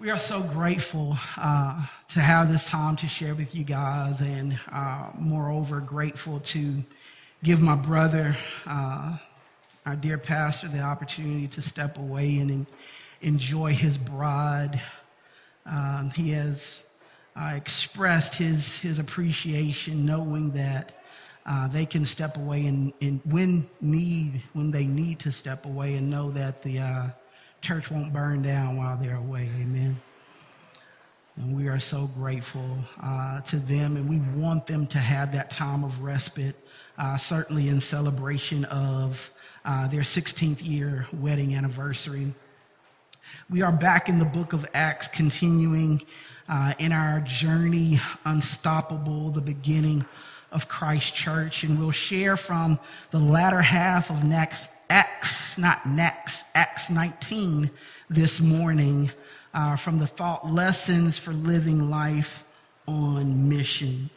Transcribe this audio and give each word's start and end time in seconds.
We 0.00 0.10
are 0.10 0.18
so 0.20 0.40
grateful 0.40 1.18
uh, 1.36 1.84
to 2.10 2.20
have 2.20 2.52
this 2.52 2.64
time 2.66 2.94
to 2.98 3.08
share 3.08 3.34
with 3.34 3.52
you 3.52 3.64
guys, 3.64 4.20
and 4.20 4.56
uh, 4.70 5.08
moreover, 5.18 5.80
grateful 5.80 6.38
to 6.38 6.84
give 7.42 7.60
my 7.60 7.74
brother, 7.74 8.36
uh, 8.64 9.18
our 9.84 9.96
dear 9.96 10.16
pastor, 10.16 10.68
the 10.68 10.78
opportunity 10.78 11.48
to 11.48 11.60
step 11.62 11.98
away 11.98 12.38
and 12.38 12.64
enjoy 13.22 13.74
his 13.74 13.98
bride. 13.98 14.80
Um, 15.66 16.12
he 16.14 16.30
has 16.30 16.62
uh, 17.34 17.54
expressed 17.56 18.36
his, 18.36 18.68
his 18.78 19.00
appreciation, 19.00 20.06
knowing 20.06 20.52
that 20.52 20.94
uh, 21.44 21.66
they 21.66 21.86
can 21.86 22.06
step 22.06 22.36
away 22.36 22.66
and, 22.66 22.92
and, 23.00 23.20
when 23.24 23.68
need, 23.80 24.44
when 24.52 24.70
they 24.70 24.84
need 24.84 25.18
to 25.18 25.32
step 25.32 25.66
away, 25.66 25.94
and 25.94 26.08
know 26.08 26.30
that 26.30 26.62
the 26.62 26.78
uh, 26.78 27.06
church 27.60 27.90
won't 27.90 28.12
burn 28.12 28.42
down 28.42 28.76
while 28.76 28.96
they're 28.96 29.16
away. 29.16 29.50
Amen. 29.60 30.00
And 31.36 31.56
we 31.56 31.68
are 31.68 31.80
so 31.80 32.08
grateful 32.16 32.78
uh, 33.02 33.40
to 33.42 33.58
them, 33.58 33.96
and 33.96 34.08
we 34.08 34.18
want 34.40 34.66
them 34.66 34.86
to 34.88 34.98
have 34.98 35.32
that 35.32 35.50
time 35.50 35.84
of 35.84 36.00
respite, 36.00 36.56
uh, 36.98 37.16
certainly 37.16 37.68
in 37.68 37.80
celebration 37.80 38.64
of 38.66 39.30
uh, 39.64 39.86
their 39.88 40.02
16th 40.02 40.64
year 40.64 41.06
wedding 41.12 41.54
anniversary. 41.54 42.34
We 43.50 43.62
are 43.62 43.72
back 43.72 44.08
in 44.08 44.18
the 44.18 44.24
book 44.24 44.52
of 44.52 44.66
Acts, 44.74 45.06
continuing 45.08 46.02
uh, 46.48 46.74
in 46.78 46.92
our 46.92 47.20
journey, 47.20 48.00
Unstoppable, 48.24 49.30
the 49.30 49.40
beginning 49.40 50.04
of 50.50 50.66
Christ 50.66 51.14
Church, 51.14 51.62
and 51.62 51.78
we'll 51.78 51.90
share 51.90 52.36
from 52.36 52.80
the 53.10 53.18
latter 53.18 53.60
half 53.60 54.10
of 54.10 54.24
next 54.24 54.64
Acts, 54.90 55.58
not 55.58 55.86
next, 55.86 56.42
Acts 56.54 56.88
19 56.88 57.70
this 58.08 58.40
morning 58.40 59.10
uh, 59.52 59.76
from 59.76 59.98
the 59.98 60.06
thought 60.06 60.50
lessons 60.50 61.18
for 61.18 61.32
living 61.32 61.90
life 61.90 62.42
on 62.86 63.48
mission. 63.48 64.08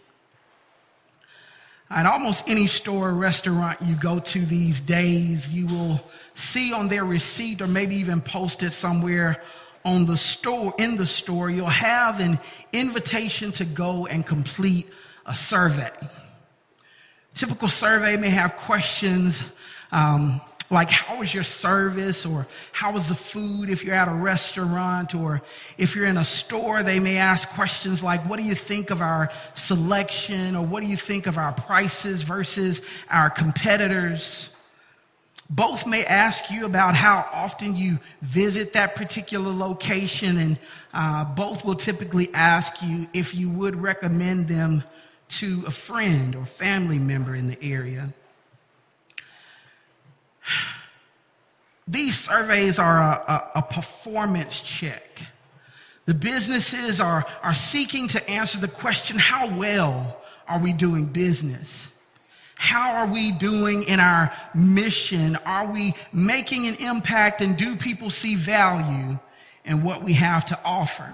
At 1.89 2.05
almost 2.05 2.43
any 2.47 2.67
store 2.67 3.09
or 3.09 3.13
restaurant 3.13 3.81
you 3.81 3.95
go 3.95 4.19
to 4.19 4.45
these 4.45 4.79
days, 4.79 5.49
you 5.49 5.65
will 5.65 6.01
see 6.35 6.71
on 6.71 6.87
their 6.87 7.03
receipt 7.03 7.61
or 7.61 7.67
maybe 7.67 7.97
even 7.97 8.21
posted 8.21 8.71
somewhere 8.71 9.43
on 9.83 10.05
the 10.05 10.17
store, 10.17 10.73
in 10.77 10.95
the 10.95 11.05
store, 11.05 11.49
you'll 11.49 11.67
have 11.67 12.19
an 12.19 12.39
invitation 12.71 13.51
to 13.53 13.65
go 13.65 14.05
and 14.05 14.25
complete 14.25 14.87
a 15.25 15.35
survey. 15.35 15.91
Typical 17.35 17.67
survey 17.67 18.15
may 18.15 18.29
have 18.29 18.55
questions 18.57 19.39
um, 19.91 20.39
like 20.71 20.89
how 20.89 21.19
was 21.19 21.33
your 21.33 21.43
service? 21.43 22.25
Or 22.25 22.47
how 22.71 22.93
was 22.93 23.07
the 23.07 23.15
food 23.15 23.69
if 23.69 23.83
you're 23.83 23.95
at 23.95 24.07
a 24.07 24.13
restaurant? 24.13 25.13
Or 25.13 25.41
if 25.77 25.95
you're 25.95 26.07
in 26.07 26.17
a 26.17 26.25
store 26.25 26.81
they 26.83 26.99
may 26.99 27.17
ask 27.17 27.47
questions 27.49 28.01
like 28.01 28.27
what 28.27 28.37
do 28.37 28.43
you 28.43 28.55
think 28.55 28.89
of 28.89 29.01
our 29.01 29.31
selection? 29.55 30.55
Or 30.55 30.65
what 30.65 30.81
do 30.81 30.87
you 30.87 30.97
think 30.97 31.27
of 31.27 31.37
our 31.37 31.53
prices 31.53 32.23
versus 32.23 32.81
our 33.09 33.29
competitors? 33.29 34.49
Both 35.49 35.85
may 35.85 36.05
ask 36.05 36.49
you 36.49 36.65
about 36.65 36.95
how 36.95 37.27
often 37.33 37.75
you 37.75 37.99
visit 38.21 38.71
that 38.71 38.95
particular 38.95 39.51
location 39.51 40.37
and 40.37 40.57
uh, 40.93 41.25
both 41.25 41.65
will 41.65 41.75
typically 41.75 42.33
ask 42.33 42.81
you 42.81 43.07
if 43.13 43.35
you 43.35 43.49
would 43.49 43.75
recommend 43.75 44.47
them 44.47 44.85
to 45.27 45.63
a 45.67 45.71
friend 45.71 46.35
or 46.35 46.45
family 46.45 46.99
member 46.99 47.35
in 47.35 47.49
the 47.49 47.61
area 47.61 48.13
these 51.87 52.17
surveys 52.17 52.79
are 52.79 52.99
a, 52.99 53.51
a, 53.55 53.59
a, 53.59 53.61
performance 53.61 54.59
check. 54.61 55.21
The 56.05 56.13
businesses 56.13 56.99
are, 56.99 57.25
are 57.43 57.53
seeking 57.53 58.07
to 58.09 58.29
answer 58.29 58.59
the 58.59 58.67
question 58.67 59.17
how 59.17 59.55
well 59.55 60.21
are 60.47 60.59
we 60.59 60.73
doing 60.73 61.05
business? 61.05 61.67
How 62.55 62.91
are 62.91 63.07
we 63.07 63.31
doing 63.31 63.83
in 63.83 63.99
our 63.99 64.31
mission? 64.53 65.35
Are 65.45 65.65
we 65.65 65.95
making 66.13 66.67
an 66.67 66.75
impact 66.75 67.41
and 67.41 67.57
do 67.57 67.75
people 67.75 68.09
see 68.09 68.35
value 68.35 69.17
in 69.65 69.83
what 69.83 70.03
we 70.03 70.13
have 70.13 70.45
to 70.45 70.59
offer? 70.63 71.11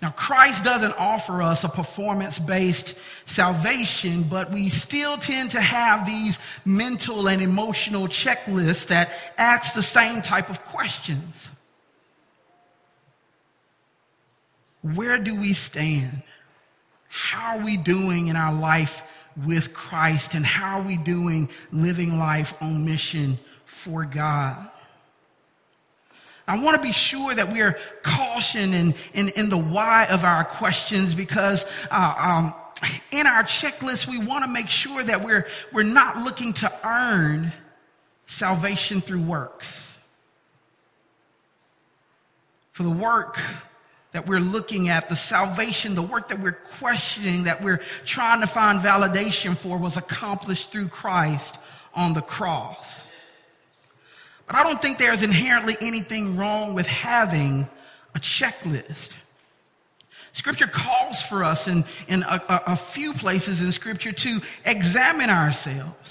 Now, 0.00 0.10
Christ 0.10 0.62
doesn't 0.62 0.92
offer 0.92 1.42
us 1.42 1.64
a 1.64 1.68
performance 1.68 2.38
based 2.38 2.94
salvation, 3.26 4.22
but 4.24 4.52
we 4.52 4.70
still 4.70 5.18
tend 5.18 5.50
to 5.52 5.60
have 5.60 6.06
these 6.06 6.38
mental 6.64 7.28
and 7.28 7.42
emotional 7.42 8.06
checklists 8.06 8.86
that 8.86 9.10
ask 9.36 9.74
the 9.74 9.82
same 9.82 10.22
type 10.22 10.50
of 10.50 10.64
questions. 10.64 11.34
Where 14.82 15.18
do 15.18 15.34
we 15.34 15.54
stand? 15.54 16.22
How 17.08 17.58
are 17.58 17.64
we 17.64 17.76
doing 17.76 18.28
in 18.28 18.36
our 18.36 18.54
life 18.54 19.02
with 19.44 19.72
Christ? 19.74 20.34
And 20.34 20.46
how 20.46 20.78
are 20.78 20.86
we 20.86 20.96
doing 20.96 21.48
living 21.72 22.18
life 22.18 22.54
on 22.60 22.84
mission 22.84 23.40
for 23.66 24.04
God? 24.04 24.70
I 26.48 26.58
want 26.58 26.76
to 26.76 26.82
be 26.82 26.92
sure 26.92 27.34
that 27.34 27.52
we're 27.52 27.78
cautioned 28.02 28.74
in, 28.74 28.94
in, 29.12 29.28
in 29.28 29.50
the 29.50 29.58
why 29.58 30.06
of 30.06 30.24
our 30.24 30.44
questions 30.44 31.14
because 31.14 31.62
uh, 31.90 32.14
um, 32.18 32.54
in 33.12 33.26
our 33.26 33.44
checklist, 33.44 34.06
we 34.06 34.18
want 34.18 34.44
to 34.44 34.50
make 34.50 34.70
sure 34.70 35.02
that 35.02 35.22
we're, 35.22 35.46
we're 35.74 35.82
not 35.82 36.24
looking 36.24 36.54
to 36.54 36.72
earn 36.88 37.52
salvation 38.28 39.02
through 39.02 39.22
works. 39.22 39.66
For 42.72 42.82
the 42.82 42.90
work 42.90 43.38
that 44.12 44.26
we're 44.26 44.40
looking 44.40 44.88
at, 44.88 45.10
the 45.10 45.16
salvation, 45.16 45.94
the 45.94 46.02
work 46.02 46.30
that 46.30 46.40
we're 46.40 46.52
questioning, 46.52 47.44
that 47.44 47.62
we're 47.62 47.82
trying 48.06 48.40
to 48.40 48.46
find 48.46 48.80
validation 48.80 49.54
for, 49.54 49.76
was 49.76 49.98
accomplished 49.98 50.72
through 50.72 50.88
Christ 50.88 51.58
on 51.92 52.14
the 52.14 52.22
cross. 52.22 52.86
But 54.48 54.56
I 54.56 54.64
don't 54.64 54.82
think 54.82 54.98
there's 54.98 55.22
inherently 55.22 55.76
anything 55.80 56.36
wrong 56.36 56.74
with 56.74 56.86
having 56.86 57.68
a 58.14 58.18
checklist. 58.18 59.10
Scripture 60.32 60.66
calls 60.66 61.20
for 61.22 61.44
us 61.44 61.68
in, 61.68 61.84
in 62.08 62.22
a, 62.22 62.42
a, 62.48 62.62
a 62.72 62.76
few 62.76 63.12
places 63.12 63.60
in 63.60 63.70
Scripture 63.72 64.12
to 64.12 64.40
examine 64.64 65.30
ourselves. 65.30 66.10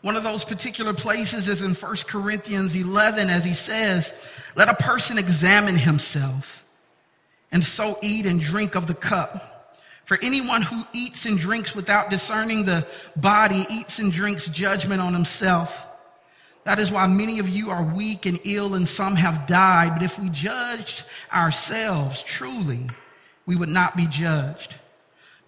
One 0.00 0.16
of 0.16 0.24
those 0.24 0.44
particular 0.44 0.94
places 0.94 1.46
is 1.46 1.62
in 1.62 1.74
1 1.74 1.96
Corinthians 2.08 2.74
11 2.74 3.30
as 3.30 3.44
he 3.44 3.54
says, 3.54 4.10
let 4.56 4.68
a 4.68 4.74
person 4.74 5.16
examine 5.16 5.76
himself 5.76 6.46
and 7.52 7.64
so 7.64 7.98
eat 8.02 8.26
and 8.26 8.40
drink 8.40 8.74
of 8.74 8.86
the 8.86 8.94
cup. 8.94 9.76
For 10.06 10.18
anyone 10.22 10.62
who 10.62 10.84
eats 10.92 11.24
and 11.24 11.38
drinks 11.38 11.74
without 11.74 12.10
discerning 12.10 12.64
the 12.64 12.86
body 13.14 13.64
eats 13.70 14.00
and 14.00 14.12
drinks 14.12 14.46
judgment 14.46 15.00
on 15.00 15.12
himself. 15.12 15.72
That 16.64 16.78
is 16.78 16.90
why 16.90 17.06
many 17.06 17.38
of 17.38 17.48
you 17.48 17.70
are 17.70 17.82
weak 17.82 18.26
and 18.26 18.38
ill 18.44 18.74
and 18.74 18.88
some 18.88 19.16
have 19.16 19.46
died. 19.46 19.94
But 19.94 20.02
if 20.02 20.18
we 20.18 20.28
judged 20.28 21.04
ourselves 21.32 22.22
truly, 22.22 22.90
we 23.46 23.56
would 23.56 23.68
not 23.68 23.96
be 23.96 24.06
judged. 24.06 24.74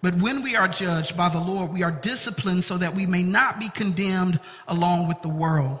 But 0.01 0.17
when 0.17 0.41
we 0.43 0.55
are 0.55 0.67
judged 0.67 1.15
by 1.15 1.29
the 1.29 1.39
Lord, 1.39 1.71
we 1.71 1.83
are 1.83 1.91
disciplined 1.91 2.65
so 2.65 2.77
that 2.77 2.95
we 2.95 3.05
may 3.05 3.23
not 3.23 3.59
be 3.59 3.69
condemned 3.69 4.39
along 4.67 5.07
with 5.07 5.21
the 5.21 5.29
world. 5.29 5.79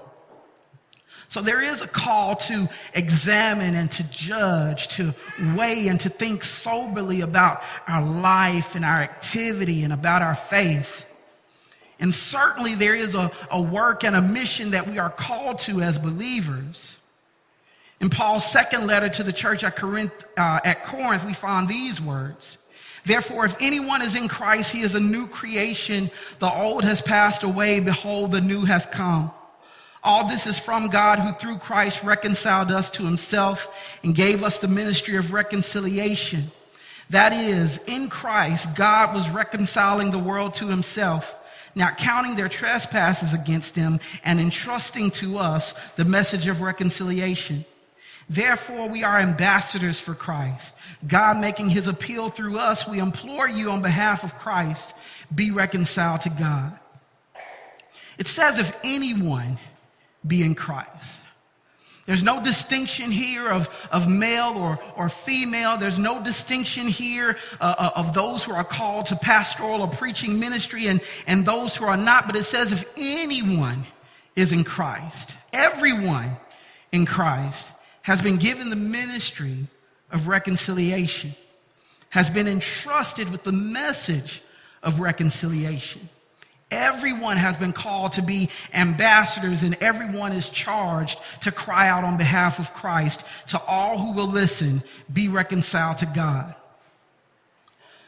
So 1.27 1.41
there 1.41 1.61
is 1.61 1.81
a 1.81 1.87
call 1.87 2.35
to 2.35 2.69
examine 2.93 3.73
and 3.75 3.91
to 3.93 4.03
judge, 4.03 4.87
to 4.89 5.15
weigh 5.55 5.87
and 5.87 5.99
to 6.01 6.09
think 6.09 6.43
soberly 6.43 7.21
about 7.21 7.63
our 7.87 8.05
life 8.05 8.75
and 8.75 8.85
our 8.85 9.01
activity 9.01 9.83
and 9.83 9.91
about 9.91 10.21
our 10.21 10.35
faith. 10.35 11.03
And 11.99 12.13
certainly 12.13 12.75
there 12.75 12.95
is 12.95 13.15
a, 13.15 13.31
a 13.51 13.61
work 13.61 14.03
and 14.03 14.15
a 14.15 14.21
mission 14.21 14.71
that 14.71 14.89
we 14.89 14.99
are 14.99 15.09
called 15.09 15.59
to 15.59 15.81
as 15.81 15.97
believers. 15.97 16.95
In 18.01 18.09
Paul's 18.09 18.45
second 18.51 18.87
letter 18.87 19.09
to 19.09 19.23
the 19.23 19.31
church 19.31 19.63
at 19.63 19.77
Corinth, 19.77 20.11
uh, 20.35 20.59
at 20.63 20.85
Corinth, 20.85 21.23
we 21.23 21.33
find 21.33 21.67
these 21.67 22.01
words. 22.01 22.57
Therefore, 23.05 23.45
if 23.45 23.55
anyone 23.59 24.01
is 24.01 24.15
in 24.15 24.27
Christ, 24.27 24.71
he 24.71 24.81
is 24.81 24.95
a 24.95 24.99
new 24.99 25.27
creation. 25.27 26.09
The 26.39 26.51
old 26.51 26.83
has 26.83 27.01
passed 27.01 27.43
away. 27.43 27.79
Behold, 27.79 28.31
the 28.31 28.41
new 28.41 28.65
has 28.65 28.85
come. 28.85 29.31
All 30.03 30.27
this 30.27 30.47
is 30.47 30.59
from 30.59 30.89
God 30.89 31.19
who 31.19 31.33
through 31.33 31.59
Christ 31.59 32.03
reconciled 32.03 32.71
us 32.71 32.89
to 32.91 33.05
himself 33.05 33.67
and 34.03 34.13
gave 34.13 34.43
us 34.43 34.57
the 34.57 34.67
ministry 34.67 35.15
of 35.15 35.31
reconciliation. 35.31 36.51
That 37.09 37.31
is, 37.31 37.79
in 37.87 38.09
Christ, 38.09 38.67
God 38.75 39.13
was 39.13 39.29
reconciling 39.29 40.11
the 40.11 40.19
world 40.19 40.55
to 40.55 40.67
himself 40.67 41.25
not 41.75 41.97
counting 41.97 42.35
their 42.35 42.49
trespasses 42.49 43.33
against 43.33 43.75
them 43.75 43.99
and 44.23 44.39
entrusting 44.39 45.11
to 45.11 45.39
us 45.39 45.73
the 45.95 46.05
message 46.05 46.47
of 46.47 46.61
reconciliation. 46.61 47.65
Therefore, 48.29 48.87
we 48.87 49.03
are 49.03 49.19
ambassadors 49.19 49.99
for 49.99 50.15
Christ. 50.15 50.65
God 51.05 51.39
making 51.39 51.69
his 51.69 51.87
appeal 51.87 52.29
through 52.29 52.57
us, 52.57 52.87
we 52.87 52.99
implore 52.99 53.47
you 53.47 53.69
on 53.71 53.81
behalf 53.81 54.23
of 54.23 54.33
Christ, 54.35 54.93
be 55.33 55.51
reconciled 55.51 56.21
to 56.21 56.29
God. 56.29 56.79
It 58.17 58.27
says, 58.27 58.59
if 58.59 58.75
anyone 58.83 59.59
be 60.25 60.41
in 60.41 60.55
Christ. 60.55 60.89
There's 62.05 62.23
no 62.23 62.43
distinction 62.43 63.11
here 63.11 63.47
of, 63.47 63.69
of 63.89 64.09
male 64.09 64.53
or, 64.57 64.79
or 64.97 65.07
female. 65.07 65.77
There's 65.77 65.97
no 65.97 66.21
distinction 66.21 66.87
here 66.87 67.37
uh, 67.61 67.75
uh, 67.77 67.91
of 67.95 68.13
those 68.13 68.43
who 68.43 68.51
are 68.51 68.65
called 68.65 69.05
to 69.07 69.15
pastoral 69.15 69.81
or 69.81 69.87
preaching 69.87 70.37
ministry 70.37 70.87
and, 70.87 70.99
and 71.27 71.45
those 71.45 71.73
who 71.75 71.85
are 71.85 71.95
not. 71.95 72.27
But 72.27 72.35
it 72.35 72.43
says 72.43 72.73
if 72.73 72.85
anyone 72.97 73.85
is 74.35 74.51
in 74.51 74.65
Christ, 74.65 75.29
everyone 75.53 76.35
in 76.91 77.05
Christ 77.05 77.63
has 78.01 78.19
been 78.21 78.37
given 78.37 78.69
the 78.69 78.75
ministry 78.75 79.67
of 80.11 80.27
reconciliation, 80.27 81.35
has 82.09 82.29
been 82.29 82.49
entrusted 82.49 83.31
with 83.31 83.43
the 83.43 83.53
message 83.53 84.41
of 84.81 84.99
reconciliation. 84.99 86.09
Everyone 86.73 87.37
has 87.37 87.55
been 87.55 87.71
called 87.71 88.13
to 88.13 88.23
be 88.23 88.49
ambassadors 88.73 89.61
and 89.61 89.77
everyone 89.79 90.31
is 90.31 90.49
charged 90.49 91.19
to 91.41 91.51
cry 91.51 91.87
out 91.87 92.03
on 92.03 92.17
behalf 92.17 92.57
of 92.57 92.73
Christ 92.73 93.21
to 93.49 93.61
all 93.61 93.99
who 93.99 94.13
will 94.13 94.27
listen, 94.27 94.81
be 95.11 95.27
reconciled 95.27 95.99
to 95.99 96.07
God. 96.07 96.55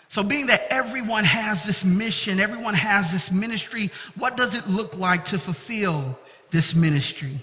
So 0.09 0.23
being 0.23 0.47
that 0.47 0.65
everyone 0.71 1.25
has 1.25 1.63
this 1.63 1.83
mission, 1.83 2.39
everyone 2.39 2.73
has 2.73 3.11
this 3.11 3.29
ministry, 3.29 3.91
what 4.15 4.35
does 4.35 4.55
it 4.55 4.67
look 4.67 4.97
like 4.97 5.25
to 5.25 5.37
fulfill 5.37 6.17
this 6.49 6.73
ministry? 6.73 7.39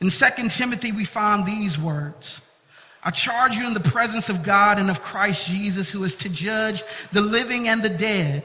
In 0.00 0.10
2 0.10 0.48
Timothy, 0.48 0.90
we 0.90 1.04
find 1.04 1.46
these 1.46 1.78
words. 1.78 2.38
I 3.02 3.10
charge 3.12 3.54
you 3.54 3.66
in 3.66 3.74
the 3.74 3.80
presence 3.80 4.28
of 4.28 4.42
God 4.42 4.78
and 4.78 4.90
of 4.90 5.02
Christ 5.02 5.46
Jesus, 5.46 5.88
who 5.88 6.02
is 6.02 6.16
to 6.16 6.28
judge 6.28 6.82
the 7.12 7.20
living 7.20 7.68
and 7.68 7.82
the 7.82 7.88
dead 7.88 8.44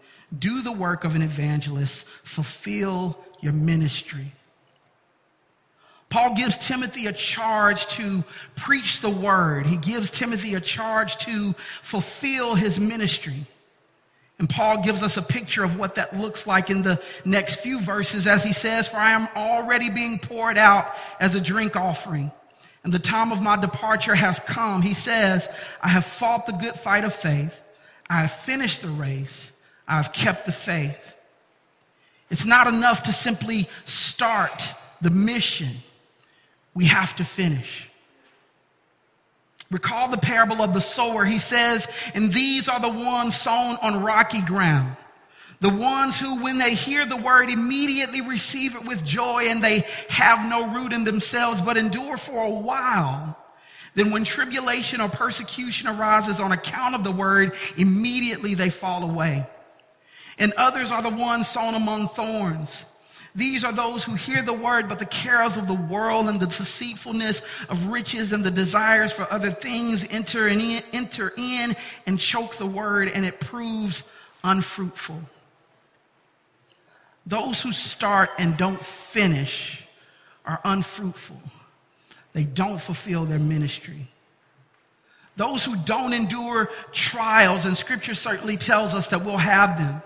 do 0.37 0.61
the 0.61 0.71
work 0.71 1.03
of 1.03 1.15
an 1.15 1.21
evangelist, 1.21 2.05
fulfill 2.23 3.17
your 3.41 3.53
ministry. 3.53 4.33
Paul 6.09 6.35
gives 6.35 6.57
Timothy 6.57 7.07
a 7.07 7.13
charge 7.13 7.87
to 7.87 8.23
preach 8.57 8.99
the 8.99 9.09
word. 9.09 9.65
He 9.65 9.77
gives 9.77 10.11
Timothy 10.11 10.55
a 10.55 10.61
charge 10.61 11.17
to 11.19 11.55
fulfill 11.83 12.53
his 12.53 12.77
ministry. 12.77 13.47
And 14.37 14.49
Paul 14.49 14.83
gives 14.83 15.03
us 15.03 15.17
a 15.17 15.21
picture 15.21 15.63
of 15.63 15.77
what 15.77 15.95
that 15.95 16.17
looks 16.17 16.45
like 16.45 16.69
in 16.69 16.81
the 16.81 17.01
next 17.23 17.55
few 17.57 17.79
verses 17.79 18.27
as 18.27 18.43
he 18.43 18.53
says, 18.53 18.87
For 18.87 18.97
I 18.97 19.11
am 19.11 19.29
already 19.35 19.89
being 19.89 20.19
poured 20.19 20.57
out 20.57 20.93
as 21.19 21.35
a 21.35 21.39
drink 21.39 21.75
offering, 21.75 22.31
and 22.83 22.91
the 22.91 22.99
time 22.99 23.31
of 23.31 23.41
my 23.41 23.55
departure 23.55 24.15
has 24.15 24.39
come. 24.39 24.81
He 24.81 24.95
says, 24.95 25.47
I 25.81 25.89
have 25.89 26.05
fought 26.05 26.45
the 26.45 26.53
good 26.53 26.79
fight 26.79 27.03
of 27.03 27.15
faith, 27.15 27.53
I 28.09 28.21
have 28.21 28.31
finished 28.41 28.81
the 28.81 28.89
race. 28.89 29.51
I've 29.87 30.13
kept 30.13 30.45
the 30.45 30.51
faith. 30.51 30.97
It's 32.31 32.45
not 32.45 32.67
enough 32.67 33.03
to 33.03 33.13
simply 33.13 33.69
start 33.85 34.63
the 35.01 35.09
mission. 35.09 35.77
We 36.73 36.85
have 36.85 37.15
to 37.17 37.25
finish. 37.25 37.89
Recall 39.69 40.09
the 40.09 40.17
parable 40.17 40.61
of 40.61 40.73
the 40.73 40.79
sower. 40.79 41.25
He 41.25 41.39
says, 41.39 41.85
and 42.13 42.33
these 42.33 42.69
are 42.69 42.79
the 42.79 42.89
ones 42.89 43.35
sown 43.35 43.77
on 43.81 44.01
rocky 44.01 44.41
ground. 44.41 44.95
The 45.59 45.69
ones 45.69 46.17
who, 46.17 46.41
when 46.41 46.57
they 46.57 46.73
hear 46.73 47.05
the 47.05 47.17
word, 47.17 47.49
immediately 47.49 48.21
receive 48.21 48.75
it 48.75 48.85
with 48.85 49.05
joy 49.05 49.47
and 49.47 49.63
they 49.63 49.85
have 50.07 50.49
no 50.49 50.73
root 50.73 50.91
in 50.91 51.03
themselves, 51.03 51.61
but 51.61 51.77
endure 51.77 52.17
for 52.17 52.45
a 52.45 52.49
while. 52.49 53.37
Then 53.93 54.11
when 54.11 54.23
tribulation 54.23 55.01
or 55.01 55.09
persecution 55.09 55.87
arises 55.87 56.39
on 56.39 56.53
account 56.53 56.95
of 56.95 57.03
the 57.03 57.11
word, 57.11 57.53
immediately 57.75 58.55
they 58.55 58.69
fall 58.69 59.03
away 59.03 59.45
and 60.41 60.53
others 60.53 60.89
are 60.89 61.03
the 61.03 61.09
ones 61.09 61.47
sown 61.47 61.75
among 61.75 62.09
thorns. 62.09 62.67
These 63.35 63.63
are 63.63 63.71
those 63.71 64.03
who 64.03 64.15
hear 64.15 64.41
the 64.41 64.51
word, 64.51 64.89
but 64.89 64.97
the 64.97 65.05
cares 65.05 65.55
of 65.55 65.67
the 65.67 65.75
world 65.75 66.27
and 66.27 66.39
the 66.39 66.47
deceitfulness 66.47 67.43
of 67.69 67.85
riches 67.85 68.33
and 68.33 68.43
the 68.43 68.49
desires 68.49 69.11
for 69.11 69.31
other 69.31 69.51
things 69.51 70.03
enter 70.09 70.47
in, 70.47 70.83
enter 70.93 71.31
in 71.37 71.75
and 72.07 72.19
choke 72.19 72.57
the 72.57 72.65
word, 72.65 73.07
and 73.07 73.23
it 73.23 73.39
proves 73.39 74.01
unfruitful. 74.43 75.21
Those 77.27 77.61
who 77.61 77.71
start 77.71 78.31
and 78.39 78.57
don't 78.57 78.83
finish 78.83 79.83
are 80.43 80.59
unfruitful. 80.65 81.39
They 82.33 82.43
don't 82.45 82.81
fulfill 82.81 83.25
their 83.25 83.39
ministry. 83.39 84.07
Those 85.37 85.63
who 85.63 85.75
don't 85.75 86.13
endure 86.13 86.71
trials, 86.91 87.65
and 87.65 87.77
scripture 87.77 88.15
certainly 88.15 88.57
tells 88.57 88.95
us 88.95 89.07
that 89.09 89.23
we'll 89.23 89.37
have 89.37 89.77
them 89.77 90.01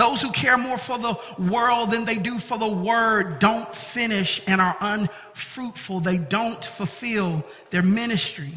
those 0.00 0.22
who 0.22 0.32
care 0.32 0.56
more 0.56 0.78
for 0.78 0.98
the 0.98 1.14
world 1.38 1.90
than 1.90 2.06
they 2.06 2.16
do 2.16 2.38
for 2.38 2.56
the 2.56 2.66
word 2.66 3.38
don't 3.38 3.76
finish 3.76 4.42
and 4.46 4.58
are 4.58 4.74
unfruitful. 4.80 6.00
They 6.00 6.16
don't 6.16 6.64
fulfill 6.64 7.44
their 7.70 7.82
ministry. 7.82 8.54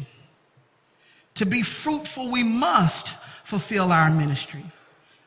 To 1.34 1.44
be 1.44 1.60
fruitful, 1.60 2.30
we 2.30 2.42
must 2.42 3.10
fulfill 3.44 3.92
our 3.92 4.10
ministry. 4.10 4.64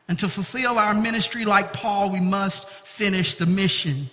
And 0.08 0.18
to 0.18 0.28
fulfill 0.28 0.76
our 0.76 0.92
ministry 0.92 1.44
like 1.44 1.72
Paul, 1.72 2.10
we 2.10 2.18
must 2.18 2.66
finish 2.84 3.36
the 3.36 3.46
mission. 3.46 4.10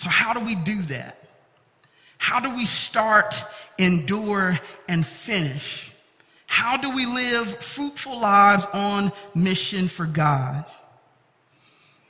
So, 0.00 0.08
how 0.08 0.32
do 0.32 0.40
we 0.40 0.54
do 0.54 0.84
that? 0.84 1.18
How 2.18 2.38
do 2.38 2.54
we 2.54 2.66
start, 2.66 3.34
endure, 3.78 4.60
and 4.86 5.04
finish? 5.04 5.90
How 6.46 6.76
do 6.76 6.90
we 6.94 7.04
live 7.04 7.64
fruitful 7.64 8.20
lives 8.20 8.64
on 8.72 9.10
mission 9.34 9.88
for 9.88 10.06
God? 10.06 10.64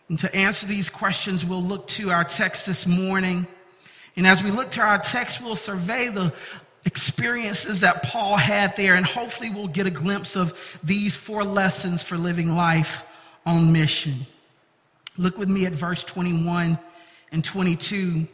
And 0.09 0.19
to 0.21 0.35
answer 0.35 0.67
these 0.67 0.89
questions, 0.89 1.45
we'll 1.45 1.62
look 1.62 1.89
to 1.89 2.11
our 2.11 2.25
text 2.25 2.67
this 2.67 2.87
morning. 2.87 3.47
And 4.17 4.27
as 4.27 4.43
we 4.43 4.51
look 4.51 4.71
to 4.73 4.81
our 4.81 4.99
text, 4.99 5.40
we'll 5.40 5.57
survey 5.57 6.09
the 6.09 6.33
experiences 6.85 7.81
that 7.81 8.02
Paul 8.02 8.37
had 8.37 8.76
there, 8.76 8.95
and 8.95 9.07
hopefully 9.07 9.50
we'll 9.50 9.69
get 9.69 9.87
a 9.87 9.90
glimpse 9.90 10.37
of 10.37 10.52
these 10.83 11.17
four 11.17 11.43
lessons 11.43 12.02
for 12.02 12.19
living 12.19 12.55
life 12.55 13.02
on 13.47 13.73
mission. 13.73 14.26
Look 15.17 15.38
with 15.38 15.49
me 15.49 15.64
at 15.64 15.73
verse 15.73 16.02
21 16.02 16.78
and 17.33 17.45
22. 17.45 18.26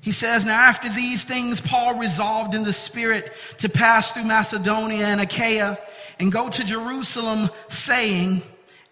He 0.00 0.12
says, 0.12 0.44
Now 0.44 0.60
after 0.60 0.92
these 0.92 1.22
things, 1.22 1.60
Paul 1.60 1.94
resolved 1.94 2.54
in 2.54 2.64
the 2.64 2.72
Spirit 2.72 3.32
to 3.58 3.68
pass 3.68 4.10
through 4.10 4.24
Macedonia 4.24 5.06
and 5.06 5.20
Achaia 5.20 5.78
and 6.18 6.32
go 6.32 6.48
to 6.48 6.64
Jerusalem, 6.64 7.50
saying, 7.70 8.42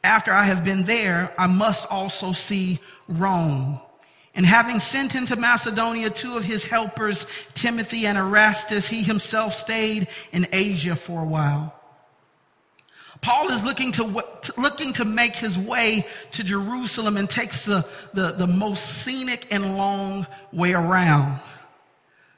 after 0.06 0.32
I 0.32 0.44
have 0.44 0.64
been 0.64 0.84
there, 0.84 1.34
I 1.36 1.46
must 1.46 1.84
also 1.90 2.32
see 2.32 2.78
Rome. 3.08 3.80
And 4.34 4.46
having 4.46 4.80
sent 4.80 5.14
into 5.14 5.34
Macedonia 5.36 6.10
two 6.10 6.36
of 6.36 6.44
his 6.44 6.64
helpers, 6.64 7.26
Timothy 7.54 8.06
and 8.06 8.16
Erastus, 8.16 8.86
he 8.86 9.02
himself 9.02 9.54
stayed 9.54 10.08
in 10.32 10.46
Asia 10.52 10.94
for 10.94 11.22
a 11.22 11.24
while. 11.24 11.74
Paul 13.22 13.50
is 13.50 13.62
looking 13.62 13.92
to, 13.92 14.22
looking 14.56 14.92
to 14.94 15.04
make 15.04 15.34
his 15.34 15.56
way 15.56 16.06
to 16.32 16.44
Jerusalem 16.44 17.16
and 17.16 17.28
takes 17.28 17.64
the, 17.64 17.86
the, 18.12 18.32
the 18.32 18.46
most 18.46 18.84
scenic 19.02 19.46
and 19.50 19.76
long 19.76 20.26
way 20.52 20.74
around 20.74 21.40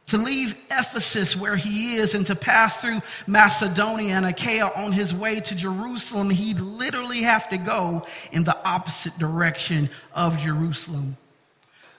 to 0.08 0.18
leave 0.18 0.56
Ephesus 0.70 1.36
where 1.36 1.56
he 1.56 1.96
is 1.96 2.14
and 2.14 2.26
to 2.26 2.34
pass 2.34 2.76
through 2.80 3.02
Macedonia 3.26 4.14
and 4.14 4.26
Achaia 4.26 4.72
on 4.74 4.92
his 4.92 5.12
way 5.12 5.40
to 5.40 5.54
Jerusalem, 5.54 6.30
he'd 6.30 6.60
literally 6.60 7.22
have 7.22 7.48
to 7.50 7.58
go 7.58 8.06
in 8.32 8.44
the 8.44 8.56
opposite 8.64 9.18
direction 9.18 9.90
of 10.12 10.38
Jerusalem. 10.38 11.16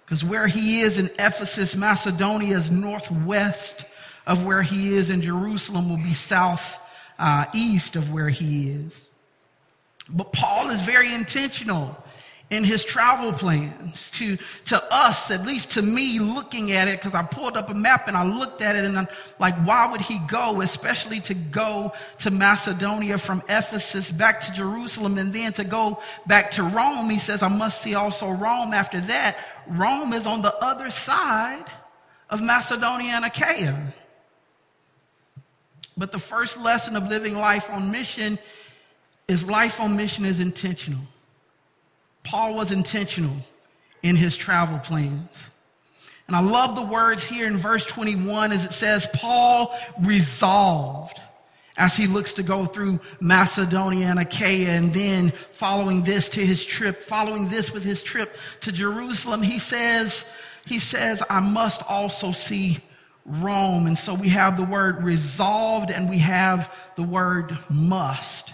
Because 0.06 0.24
where 0.24 0.48
he 0.48 0.82
is 0.82 0.98
in 0.98 1.12
Ephesus, 1.20 1.76
Macedonia 1.76 2.58
is 2.58 2.72
northwest 2.72 3.86
of 4.26 4.44
where 4.44 4.64
he 4.64 4.96
is, 4.96 5.12
and 5.12 5.22
Jerusalem 5.22 5.90
will 5.90 5.98
be 5.98 6.16
south 6.16 6.64
uh, 7.20 7.46
of 7.96 8.12
where 8.12 8.30
he 8.30 8.72
is. 8.72 8.94
But 10.10 10.34
Paul 10.34 10.72
is 10.72 10.82
very 10.82 11.14
intentional 11.14 11.96
in 12.50 12.64
his 12.64 12.84
travel 12.84 13.32
plans 13.32 14.10
to, 14.12 14.38
to 14.66 14.94
us, 14.94 15.30
at 15.30 15.46
least 15.46 15.72
to 15.74 15.84
me 15.84 16.18
looking 16.20 16.72
at 16.72 16.88
it, 16.88 17.00
because 17.00 17.14
I 17.14 17.22
pulled 17.22 17.56
up 17.56 17.70
a 17.70 17.76
map 17.76 18.08
and 18.08 18.18
I 18.18 18.24
looked 18.24 18.62
at 18.62 18.76
it 18.76 18.86
and 18.86 18.98
I'm 18.98 19.08
like, 19.38 19.56
why 19.58 19.90
would 19.92 20.02
he 20.02 20.18
go, 20.28 20.62
especially 20.62 21.22
to 21.22 21.36
go 21.36 21.94
to 22.20 22.32
Macedonia 22.32 23.20
from 23.20 23.44
Ephesus 23.48 24.10
back 24.10 24.42
to 24.48 24.54
Jerusalem 24.54 25.20
and 25.20 25.32
then 25.32 25.54
to 25.54 25.64
go 25.64 26.02
back 26.26 26.52
to 26.52 26.64
Rome? 26.64 27.10
He 27.12 27.20
says, 27.20 27.44
I 27.44 27.50
must 27.50 27.82
see 27.82 27.94
also 27.94 28.32
Rome 28.32 28.74
after 28.74 29.00
that. 29.02 29.38
Rome 29.68 30.14
is 30.14 30.26
on 30.26 30.42
the 30.42 30.56
other 30.56 30.90
side 30.90 31.66
of 32.32 32.42
Macedonia 32.42 33.14
and 33.14 33.26
Achaia. 33.26 33.94
But 35.96 36.12
the 36.12 36.20
first 36.20 36.58
lesson 36.58 36.96
of 36.96 37.08
living 37.08 37.36
life 37.36 37.70
on 37.70 37.92
mission 37.92 38.40
is 39.28 39.44
life 39.44 39.80
on 39.80 39.96
mission 39.96 40.26
is 40.26 40.40
intentional. 40.40 41.02
Paul 42.24 42.54
was 42.54 42.72
intentional 42.72 43.38
in 44.04 44.16
his 44.16 44.36
travel 44.36 44.80
plans. 44.80 45.30
And 46.28 46.36
I 46.36 46.42
love 46.42 46.76
the 46.76 46.84
words 46.84 47.24
here 47.24 47.48
in 47.48 47.58
verse 47.58 47.84
21 47.86 48.52
as 48.52 48.64
it 48.64 48.74
says, 48.74 49.08
Paul 49.16 49.76
resolved 50.00 51.20
as 51.76 51.96
he 51.96 52.08
looks 52.08 52.34
to 52.34 52.44
go 52.44 52.66
through 52.66 53.00
Macedonia 53.20 54.08
and 54.08 54.20
Achaia 54.20 54.70
and 54.70 54.94
then 54.94 55.34
following 55.54 56.04
this 56.04 56.30
to 56.30 56.46
his 56.46 56.64
trip, 56.64 57.08
following 57.08 57.50
this 57.50 57.72
with 57.72 57.84
his 57.84 58.04
trip 58.04 58.38
to 58.62 58.72
Jerusalem, 58.72 59.42
he 59.42 59.60
says, 59.60 60.26
he 60.66 60.78
says, 60.78 61.24
I 61.30 61.40
must 61.40 61.82
also 61.90 62.34
see 62.34 62.80
Rome. 63.26 63.88
And 63.88 63.98
so 63.98 64.14
we 64.14 64.30
have 64.30 64.58
the 64.58 64.66
word 64.66 65.04
resolved 65.04 65.90
and 65.90 66.10
we 66.10 66.20
have 66.20 66.70
the 66.96 67.04
word 67.04 67.58
must. 67.70 68.52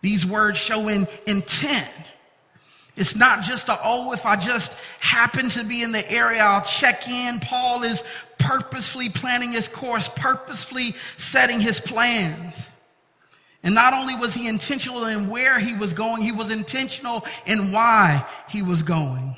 These 0.00 0.24
words 0.24 0.58
show 0.58 0.88
in 0.88 1.06
intent. 1.26 1.86
It's 3.00 3.16
not 3.16 3.44
just 3.44 3.70
a, 3.70 3.80
oh, 3.82 4.12
if 4.12 4.26
I 4.26 4.36
just 4.36 4.76
happen 4.98 5.48
to 5.50 5.64
be 5.64 5.82
in 5.82 5.90
the 5.90 6.06
area, 6.10 6.42
I'll 6.42 6.66
check 6.66 7.08
in. 7.08 7.40
Paul 7.40 7.82
is 7.82 8.02
purposefully 8.38 9.08
planning 9.08 9.52
his 9.52 9.68
course, 9.68 10.06
purposefully 10.06 10.94
setting 11.16 11.60
his 11.60 11.80
plans. 11.80 12.54
And 13.62 13.74
not 13.74 13.94
only 13.94 14.16
was 14.16 14.34
he 14.34 14.46
intentional 14.46 15.06
in 15.06 15.30
where 15.30 15.58
he 15.58 15.74
was 15.74 15.94
going, 15.94 16.22
he 16.22 16.30
was 16.30 16.50
intentional 16.50 17.24
in 17.46 17.72
why 17.72 18.28
he 18.50 18.60
was 18.60 18.82
going. 18.82 19.34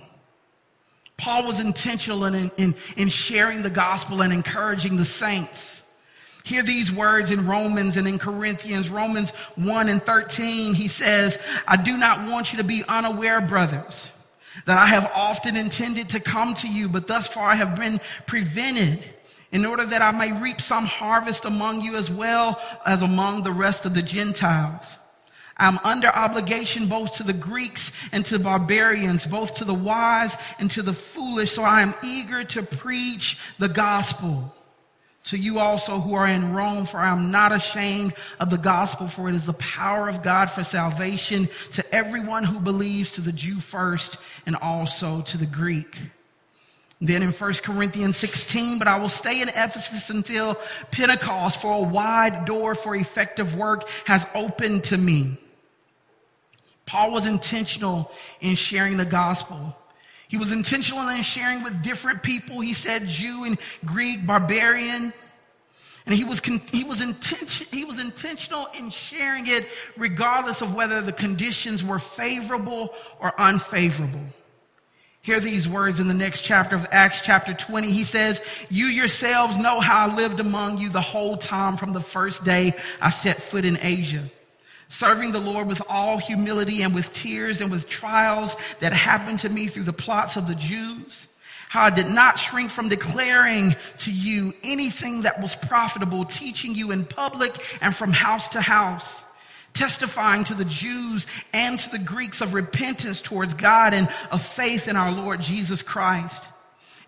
Paul 1.16 1.44
was 1.44 1.60
intentional 1.60 2.24
in, 2.24 2.50
in, 2.56 2.74
in 2.96 3.10
sharing 3.10 3.62
the 3.62 3.70
gospel 3.70 4.22
and 4.22 4.32
encouraging 4.32 4.96
the 4.96 5.04
saints. 5.04 5.81
Hear 6.44 6.62
these 6.62 6.90
words 6.90 7.30
in 7.30 7.46
Romans 7.46 7.96
and 7.96 8.08
in 8.08 8.18
Corinthians, 8.18 8.88
Romans 8.88 9.30
1 9.54 9.88
and 9.88 10.04
13. 10.04 10.74
He 10.74 10.88
says, 10.88 11.38
I 11.66 11.76
do 11.76 11.96
not 11.96 12.28
want 12.28 12.52
you 12.52 12.58
to 12.58 12.64
be 12.64 12.84
unaware, 12.84 13.40
brothers, 13.40 13.94
that 14.66 14.76
I 14.76 14.86
have 14.86 15.10
often 15.14 15.56
intended 15.56 16.10
to 16.10 16.20
come 16.20 16.54
to 16.56 16.68
you, 16.68 16.88
but 16.88 17.06
thus 17.06 17.28
far 17.28 17.50
I 17.50 17.54
have 17.54 17.76
been 17.76 18.00
prevented 18.26 19.04
in 19.52 19.64
order 19.64 19.86
that 19.86 20.02
I 20.02 20.10
may 20.10 20.32
reap 20.32 20.60
some 20.60 20.86
harvest 20.86 21.44
among 21.44 21.82
you 21.82 21.96
as 21.96 22.10
well 22.10 22.60
as 22.84 23.02
among 23.02 23.44
the 23.44 23.52
rest 23.52 23.84
of 23.84 23.94
the 23.94 24.02
Gentiles. 24.02 24.84
I'm 25.56 25.78
under 25.84 26.08
obligation 26.08 26.88
both 26.88 27.16
to 27.16 27.22
the 27.22 27.32
Greeks 27.32 27.92
and 28.10 28.26
to 28.26 28.38
barbarians, 28.38 29.26
both 29.26 29.56
to 29.56 29.64
the 29.64 29.74
wise 29.74 30.34
and 30.58 30.70
to 30.72 30.82
the 30.82 30.94
foolish. 30.94 31.52
So 31.52 31.62
I 31.62 31.82
am 31.82 31.94
eager 32.02 32.42
to 32.42 32.62
preach 32.62 33.38
the 33.58 33.68
gospel 33.68 34.52
to 35.24 35.36
you 35.36 35.58
also 35.58 36.00
who 36.00 36.14
are 36.14 36.26
in 36.26 36.52
Rome, 36.52 36.86
for 36.86 36.98
I 36.98 37.10
am 37.10 37.30
not 37.30 37.52
ashamed 37.52 38.14
of 38.40 38.50
the 38.50 38.58
gospel, 38.58 39.08
for 39.08 39.28
it 39.28 39.34
is 39.34 39.46
the 39.46 39.52
power 39.54 40.08
of 40.08 40.22
God 40.22 40.50
for 40.50 40.64
salvation 40.64 41.48
to 41.72 41.94
everyone 41.94 42.44
who 42.44 42.58
believes, 42.58 43.12
to 43.12 43.20
the 43.20 43.32
Jew 43.32 43.60
first 43.60 44.16
and 44.46 44.56
also 44.56 45.22
to 45.22 45.38
the 45.38 45.46
Greek. 45.46 45.96
Then 47.00 47.22
in 47.22 47.32
1 47.32 47.54
Corinthians 47.54 48.16
16, 48.16 48.78
but 48.78 48.86
I 48.86 48.98
will 48.98 49.08
stay 49.08 49.42
in 49.42 49.48
Ephesus 49.48 50.08
until 50.10 50.56
Pentecost, 50.92 51.60
for 51.60 51.72
a 51.72 51.82
wide 51.82 52.44
door 52.44 52.74
for 52.74 52.94
effective 52.94 53.54
work 53.56 53.88
has 54.04 54.24
opened 54.34 54.84
to 54.84 54.96
me. 54.96 55.36
Paul 56.86 57.12
was 57.12 57.26
intentional 57.26 58.10
in 58.40 58.54
sharing 58.54 58.96
the 58.96 59.04
gospel. 59.04 59.76
He 60.32 60.38
was 60.38 60.50
intentional 60.50 61.06
in 61.08 61.22
sharing 61.24 61.62
with 61.62 61.82
different 61.82 62.22
people. 62.22 62.60
He 62.60 62.72
said 62.72 63.06
Jew 63.06 63.44
and 63.44 63.58
Greek, 63.84 64.26
barbarian. 64.26 65.12
And 66.06 66.14
he 66.14 66.24
was, 66.24 66.40
he, 66.72 66.84
was 66.84 67.02
intention, 67.02 67.66
he 67.70 67.84
was 67.84 67.98
intentional 67.98 68.66
in 68.68 68.90
sharing 68.92 69.46
it 69.46 69.68
regardless 69.94 70.62
of 70.62 70.74
whether 70.74 71.02
the 71.02 71.12
conditions 71.12 71.84
were 71.84 71.98
favorable 71.98 72.94
or 73.20 73.38
unfavorable. 73.38 74.24
Hear 75.20 75.38
these 75.38 75.68
words 75.68 76.00
in 76.00 76.08
the 76.08 76.14
next 76.14 76.40
chapter 76.40 76.76
of 76.76 76.86
Acts, 76.90 77.20
chapter 77.22 77.52
20. 77.52 77.92
He 77.92 78.04
says, 78.04 78.40
You 78.70 78.86
yourselves 78.86 79.58
know 79.58 79.80
how 79.80 80.08
I 80.08 80.16
lived 80.16 80.40
among 80.40 80.78
you 80.78 80.88
the 80.88 81.02
whole 81.02 81.36
time 81.36 81.76
from 81.76 81.92
the 81.92 82.00
first 82.00 82.42
day 82.42 82.72
I 83.02 83.10
set 83.10 83.42
foot 83.42 83.66
in 83.66 83.78
Asia 83.82 84.30
serving 84.92 85.32
the 85.32 85.40
Lord 85.40 85.66
with 85.66 85.80
all 85.88 86.18
humility 86.18 86.82
and 86.82 86.94
with 86.94 87.12
tears 87.14 87.60
and 87.60 87.70
with 87.70 87.88
trials 87.88 88.54
that 88.80 88.92
happened 88.92 89.40
to 89.40 89.48
me 89.48 89.66
through 89.68 89.84
the 89.84 89.92
plots 89.92 90.36
of 90.36 90.46
the 90.46 90.54
Jews. 90.54 91.12
How 91.70 91.84
I 91.84 91.90
did 91.90 92.08
not 92.08 92.38
shrink 92.38 92.70
from 92.70 92.90
declaring 92.90 93.74
to 93.98 94.12
you 94.12 94.52
anything 94.62 95.22
that 95.22 95.40
was 95.40 95.54
profitable, 95.54 96.26
teaching 96.26 96.74
you 96.74 96.90
in 96.90 97.06
public 97.06 97.54
and 97.80 97.96
from 97.96 98.12
house 98.12 98.46
to 98.48 98.60
house, 98.60 99.06
testifying 99.72 100.44
to 100.44 100.54
the 100.54 100.66
Jews 100.66 101.24
and 101.54 101.78
to 101.78 101.90
the 101.90 101.98
Greeks 101.98 102.42
of 102.42 102.52
repentance 102.52 103.22
towards 103.22 103.54
God 103.54 103.94
and 103.94 104.10
of 104.30 104.44
faith 104.44 104.88
in 104.88 104.96
our 104.96 105.10
Lord 105.10 105.40
Jesus 105.40 105.80
Christ. 105.80 106.42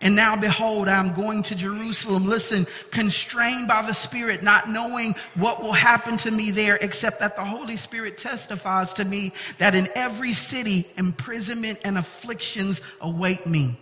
And 0.05 0.15
now 0.15 0.37
behold, 0.37 0.87
I'm 0.87 1.15
going 1.15 1.43
to 1.45 1.55
Jerusalem. 1.55 2.29
Listen, 2.29 2.67
constrained 2.91 3.67
by 3.67 3.81
the 3.81 3.95
Spirit, 3.95 4.43
not 4.43 4.69
knowing 4.69 5.15
what 5.35 5.63
will 5.63 5.73
happen 5.73 6.19
to 6.19 6.31
me 6.31 6.51
there, 6.51 6.77
except 6.77 7.21
that 7.21 7.37
the 7.37 7.45
Holy 7.45 7.79
Spirit 7.79 8.19
testifies 8.19 8.93
to 8.93 9.05
me 9.07 9.33
that 9.57 9.75
in 9.75 9.89
every 9.95 10.35
city, 10.35 10.87
imprisonment 10.99 11.79
and 11.85 11.97
afflictions 11.97 12.83
await 13.01 13.47
me. 13.47 13.81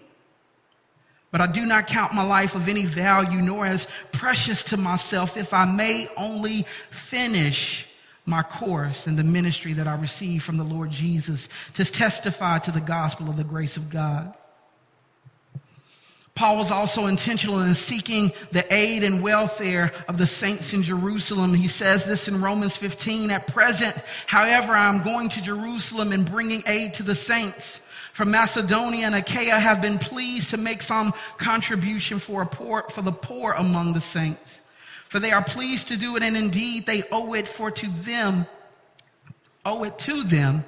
But 1.32 1.40
I 1.40 1.48
do 1.48 1.66
not 1.66 1.88
count 1.88 2.14
my 2.14 2.22
life 2.22 2.54
of 2.54 2.68
any 2.68 2.84
value, 2.84 3.42
nor 3.42 3.66
as 3.66 3.88
precious 4.12 4.62
to 4.64 4.76
myself, 4.76 5.36
if 5.36 5.52
I 5.52 5.64
may 5.64 6.08
only 6.16 6.66
finish 7.08 7.84
my 8.26 8.44
course 8.44 9.08
in 9.08 9.16
the 9.16 9.24
ministry 9.24 9.72
that 9.72 9.88
I 9.88 9.96
received 9.96 10.44
from 10.44 10.56
the 10.56 10.62
Lord 10.62 10.92
Jesus 10.92 11.48
to 11.74 11.84
testify 11.84 12.60
to 12.60 12.70
the 12.70 12.80
gospel 12.80 13.28
of 13.28 13.36
the 13.36 13.42
grace 13.42 13.76
of 13.76 13.90
God. 13.90 14.36
Paul 16.34 16.56
was 16.56 16.70
also 16.70 17.06
intentional 17.06 17.60
in 17.60 17.74
seeking 17.74 18.32
the 18.52 18.72
aid 18.72 19.04
and 19.04 19.22
welfare 19.22 19.92
of 20.08 20.16
the 20.16 20.26
saints 20.26 20.72
in 20.72 20.82
Jerusalem. 20.82 21.52
He 21.52 21.68
says 21.68 22.04
this 22.04 22.26
in 22.26 22.40
Romans 22.40 22.74
15. 22.76 23.30
At 23.30 23.48
present, 23.48 23.94
however, 24.26 24.72
I'm 24.72 25.02
going 25.02 25.28
to 25.30 25.42
Jerusalem 25.42 26.10
and 26.10 26.28
bringing 26.28 26.62
aid 26.66 26.94
to 26.94 27.02
the 27.02 27.14
saints. 27.14 27.80
From 28.14 28.30
Macedonia 28.30 29.06
and 29.06 29.14
Achaia 29.14 29.58
have 29.58 29.82
been 29.82 29.98
pleased 29.98 30.50
to 30.50 30.56
make 30.56 30.82
some 30.82 31.12
contribution 31.36 32.18
for, 32.18 32.44
poor, 32.46 32.84
for 32.90 33.02
the 33.02 33.12
poor 33.12 33.52
among 33.52 33.92
the 33.92 34.00
saints. 34.00 34.50
For 35.10 35.20
they 35.20 35.32
are 35.32 35.44
pleased 35.44 35.88
to 35.88 35.96
do 35.98 36.16
it, 36.16 36.22
and 36.22 36.36
indeed 36.36 36.86
they 36.86 37.04
owe 37.10 37.34
it 37.34 37.46
for 37.46 37.70
to 37.70 37.88
them, 38.04 38.46
owe 39.64 39.84
it 39.84 39.98
to 40.00 40.24
them 40.24 40.64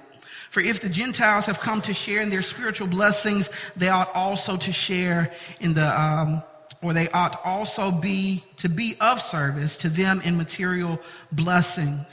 for 0.55 0.61
if 0.61 0.81
the 0.81 0.89
Gentiles 0.89 1.47
have 1.47 1.59
come 1.59 1.83
to 1.83 1.93
share 1.93 2.23
in 2.23 2.31
their 2.31 2.41
spiritual 2.41 2.87
blessings, 2.87 3.49
they 3.75 3.89
ought 3.89 4.15
also 4.15 4.57
to 4.57 4.73
share 4.73 5.35
in 5.59 5.75
the, 5.75 6.01
um, 6.01 6.45
or 6.81 6.93
they 6.93 7.09
ought 7.09 7.41
also 7.45 7.91
be 7.91 8.45
to 8.59 8.69
be 8.69 8.97
of 9.01 9.21
service 9.21 9.77
to 9.79 9.89
them 9.89 10.21
in 10.21 10.37
material 10.37 11.01
blessings. 11.33 12.07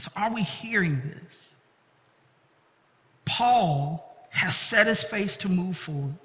So 0.00 0.10
are 0.14 0.30
we 0.34 0.42
hearing 0.42 1.00
this? 1.00 1.34
Paul 3.24 4.28
has 4.28 4.54
set 4.54 4.86
his 4.86 5.02
face 5.02 5.38
to 5.38 5.48
move 5.48 5.78
forward, 5.78 6.16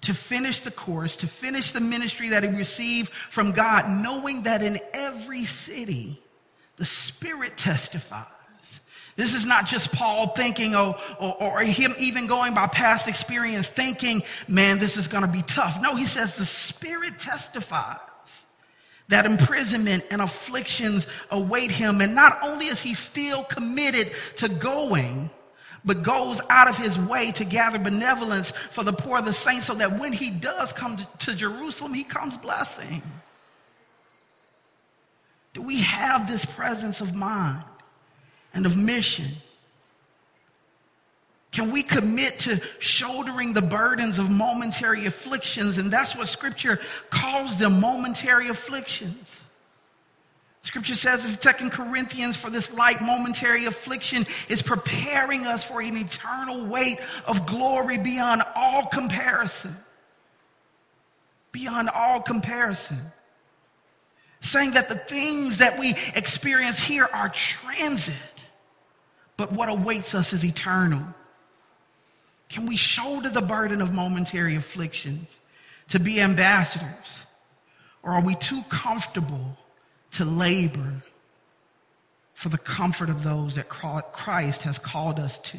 to 0.00 0.14
finish 0.14 0.60
the 0.60 0.70
course, 0.70 1.14
to 1.16 1.26
finish 1.26 1.72
the 1.72 1.80
ministry 1.80 2.30
that 2.30 2.42
he 2.42 2.48
received 2.48 3.10
from 3.30 3.52
God, 3.52 3.90
knowing 3.90 4.44
that 4.44 4.62
in 4.62 4.80
every 4.94 5.44
city, 5.44 6.22
the 6.78 6.86
Spirit 6.86 7.58
testifies 7.58 8.28
this 9.18 9.34
is 9.34 9.44
not 9.44 9.66
just 9.66 9.90
Paul 9.90 10.28
thinking, 10.28 10.76
or, 10.76 10.96
or, 11.18 11.42
or 11.42 11.60
him 11.62 11.92
even 11.98 12.28
going 12.28 12.54
by 12.54 12.68
past 12.68 13.08
experience 13.08 13.66
thinking, 13.66 14.22
man, 14.46 14.78
this 14.78 14.96
is 14.96 15.08
going 15.08 15.22
to 15.22 15.28
be 15.28 15.42
tough. 15.42 15.82
No, 15.82 15.96
he 15.96 16.06
says 16.06 16.36
the 16.36 16.46
Spirit 16.46 17.18
testifies 17.18 17.98
that 19.08 19.26
imprisonment 19.26 20.04
and 20.12 20.22
afflictions 20.22 21.04
await 21.32 21.72
him. 21.72 22.00
And 22.00 22.14
not 22.14 22.38
only 22.44 22.68
is 22.68 22.78
he 22.78 22.94
still 22.94 23.42
committed 23.42 24.12
to 24.36 24.48
going, 24.48 25.30
but 25.84 26.04
goes 26.04 26.38
out 26.48 26.68
of 26.68 26.76
his 26.76 26.96
way 26.96 27.32
to 27.32 27.44
gather 27.44 27.80
benevolence 27.80 28.52
for 28.70 28.84
the 28.84 28.92
poor 28.92 29.18
of 29.18 29.24
the 29.24 29.32
saints 29.32 29.66
so 29.66 29.74
that 29.74 29.98
when 29.98 30.12
he 30.12 30.30
does 30.30 30.72
come 30.72 30.96
to, 30.96 31.08
to 31.26 31.34
Jerusalem, 31.34 31.92
he 31.92 32.04
comes 32.04 32.36
blessing. 32.36 33.02
Do 35.54 35.62
we 35.62 35.80
have 35.80 36.28
this 36.28 36.44
presence 36.44 37.00
of 37.00 37.16
mind? 37.16 37.64
And 38.54 38.66
of 38.66 38.76
mission? 38.76 39.28
Can 41.50 41.72
we 41.72 41.82
commit 41.82 42.40
to 42.40 42.60
shouldering 42.78 43.54
the 43.54 43.62
burdens 43.62 44.18
of 44.18 44.30
momentary 44.30 45.06
afflictions? 45.06 45.78
And 45.78 45.90
that's 45.90 46.14
what 46.14 46.28
scripture 46.28 46.78
calls 47.10 47.56
them 47.56 47.80
momentary 47.80 48.48
afflictions. 48.50 49.24
Scripture 50.62 50.96
says 50.96 51.24
in 51.24 51.36
2 51.36 51.70
Corinthians, 51.70 52.36
for 52.36 52.50
this 52.50 52.70
light 52.74 53.00
momentary 53.00 53.64
affliction 53.64 54.26
is 54.50 54.60
preparing 54.60 55.46
us 55.46 55.64
for 55.64 55.80
an 55.80 55.96
eternal 55.96 56.66
weight 56.66 56.98
of 57.26 57.46
glory 57.46 57.96
beyond 57.96 58.42
all 58.54 58.86
comparison. 58.86 59.74
beyond 61.52 61.88
all 61.88 62.20
comparison. 62.20 63.12
Saying 64.40 64.72
that 64.72 64.88
the 64.88 64.96
things 64.96 65.58
that 65.58 65.78
we 65.78 65.96
experience 66.14 66.78
here 66.78 67.08
are 67.12 67.30
transit, 67.30 68.14
but 69.38 69.52
what 69.52 69.70
awaits 69.70 70.14
us 70.14 70.34
is 70.34 70.44
eternal. 70.44 71.02
Can 72.50 72.66
we 72.66 72.76
shoulder 72.76 73.30
the 73.30 73.40
burden 73.40 73.80
of 73.80 73.92
momentary 73.92 74.56
afflictions 74.56 75.28
to 75.90 76.00
be 76.00 76.20
ambassadors? 76.20 77.06
Or 78.02 78.12
are 78.12 78.22
we 78.22 78.34
too 78.34 78.62
comfortable 78.68 79.56
to 80.12 80.24
labor 80.24 81.02
for 82.34 82.48
the 82.48 82.58
comfort 82.58 83.10
of 83.10 83.22
those 83.22 83.54
that 83.54 83.68
Christ 83.68 84.62
has 84.62 84.76
called 84.76 85.20
us 85.20 85.38
to? 85.38 85.58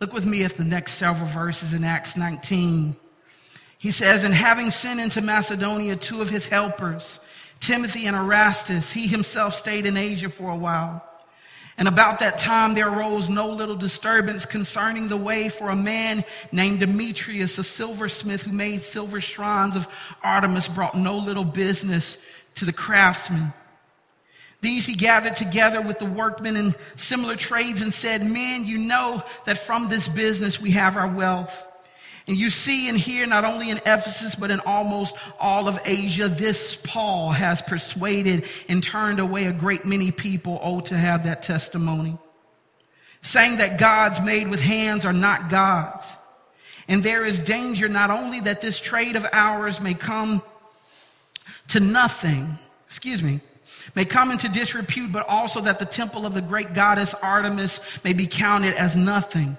Look 0.00 0.12
with 0.12 0.24
me 0.24 0.42
at 0.42 0.56
the 0.56 0.64
next 0.64 0.94
several 0.94 1.30
verses 1.30 1.72
in 1.72 1.84
Acts 1.84 2.16
19. 2.16 2.96
He 3.78 3.90
says, 3.92 4.24
And 4.24 4.34
having 4.34 4.72
sent 4.72 4.98
into 4.98 5.20
Macedonia 5.20 5.94
two 5.94 6.22
of 6.22 6.28
his 6.28 6.46
helpers, 6.46 7.20
Timothy 7.60 8.06
and 8.06 8.16
Erastus, 8.16 8.90
he 8.90 9.06
himself 9.06 9.54
stayed 9.54 9.86
in 9.86 9.96
Asia 9.96 10.28
for 10.28 10.50
a 10.50 10.56
while. 10.56 11.07
And 11.78 11.86
about 11.86 12.18
that 12.18 12.40
time 12.40 12.74
there 12.74 12.88
arose 12.88 13.28
no 13.28 13.48
little 13.50 13.76
disturbance 13.76 14.44
concerning 14.44 15.06
the 15.06 15.16
way 15.16 15.48
for 15.48 15.70
a 15.70 15.76
man 15.76 16.24
named 16.50 16.80
Demetrius, 16.80 17.56
a 17.56 17.64
silversmith 17.64 18.42
who 18.42 18.52
made 18.52 18.82
silver 18.82 19.20
shrines 19.20 19.76
of 19.76 19.86
Artemis, 20.24 20.66
brought 20.66 20.96
no 20.96 21.16
little 21.16 21.44
business 21.44 22.18
to 22.56 22.64
the 22.64 22.72
craftsmen. 22.72 23.52
These 24.60 24.86
he 24.86 24.94
gathered 24.94 25.36
together 25.36 25.80
with 25.80 26.00
the 26.00 26.04
workmen 26.04 26.56
in 26.56 26.74
similar 26.96 27.36
trades 27.36 27.80
and 27.80 27.94
said, 27.94 28.28
Men, 28.28 28.64
you 28.64 28.76
know 28.76 29.22
that 29.46 29.64
from 29.64 29.88
this 29.88 30.08
business 30.08 30.60
we 30.60 30.72
have 30.72 30.96
our 30.96 31.06
wealth. 31.06 31.52
And 32.28 32.36
you 32.36 32.50
see 32.50 32.90
and 32.90 32.98
hear 32.98 33.24
not 33.24 33.46
only 33.46 33.70
in 33.70 33.78
Ephesus, 33.78 34.34
but 34.34 34.50
in 34.50 34.60
almost 34.60 35.14
all 35.40 35.66
of 35.66 35.80
Asia, 35.86 36.28
this 36.28 36.76
Paul 36.84 37.32
has 37.32 37.62
persuaded 37.62 38.44
and 38.68 38.82
turned 38.82 39.18
away 39.18 39.46
a 39.46 39.52
great 39.52 39.86
many 39.86 40.10
people, 40.10 40.60
oh, 40.62 40.80
to 40.82 40.96
have 40.96 41.24
that 41.24 41.42
testimony. 41.42 42.18
Saying 43.22 43.56
that 43.56 43.78
gods 43.78 44.20
made 44.20 44.48
with 44.48 44.60
hands 44.60 45.06
are 45.06 45.12
not 45.12 45.48
gods. 45.48 46.04
And 46.86 47.02
there 47.02 47.24
is 47.24 47.38
danger 47.38 47.88
not 47.88 48.10
only 48.10 48.40
that 48.40 48.60
this 48.60 48.78
trade 48.78 49.16
of 49.16 49.24
ours 49.32 49.80
may 49.80 49.94
come 49.94 50.42
to 51.68 51.80
nothing, 51.80 52.58
excuse 52.90 53.22
me, 53.22 53.40
may 53.94 54.04
come 54.04 54.30
into 54.30 54.50
disrepute, 54.50 55.12
but 55.12 55.26
also 55.26 55.62
that 55.62 55.78
the 55.78 55.86
temple 55.86 56.26
of 56.26 56.34
the 56.34 56.42
great 56.42 56.74
goddess 56.74 57.14
Artemis 57.14 57.80
may 58.04 58.12
be 58.12 58.26
counted 58.26 58.74
as 58.74 58.94
nothing 58.94 59.56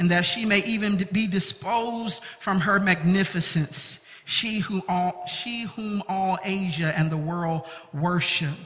and 0.00 0.10
that 0.10 0.22
she 0.22 0.46
may 0.46 0.64
even 0.64 1.06
be 1.12 1.26
disposed 1.26 2.20
from 2.40 2.58
her 2.60 2.80
magnificence, 2.80 3.98
she, 4.24 4.58
who 4.60 4.82
all, 4.88 5.26
she 5.28 5.64
whom 5.64 6.02
all 6.08 6.38
Asia 6.42 6.90
and 6.96 7.12
the 7.12 7.18
world 7.18 7.66
worship. 7.92 8.56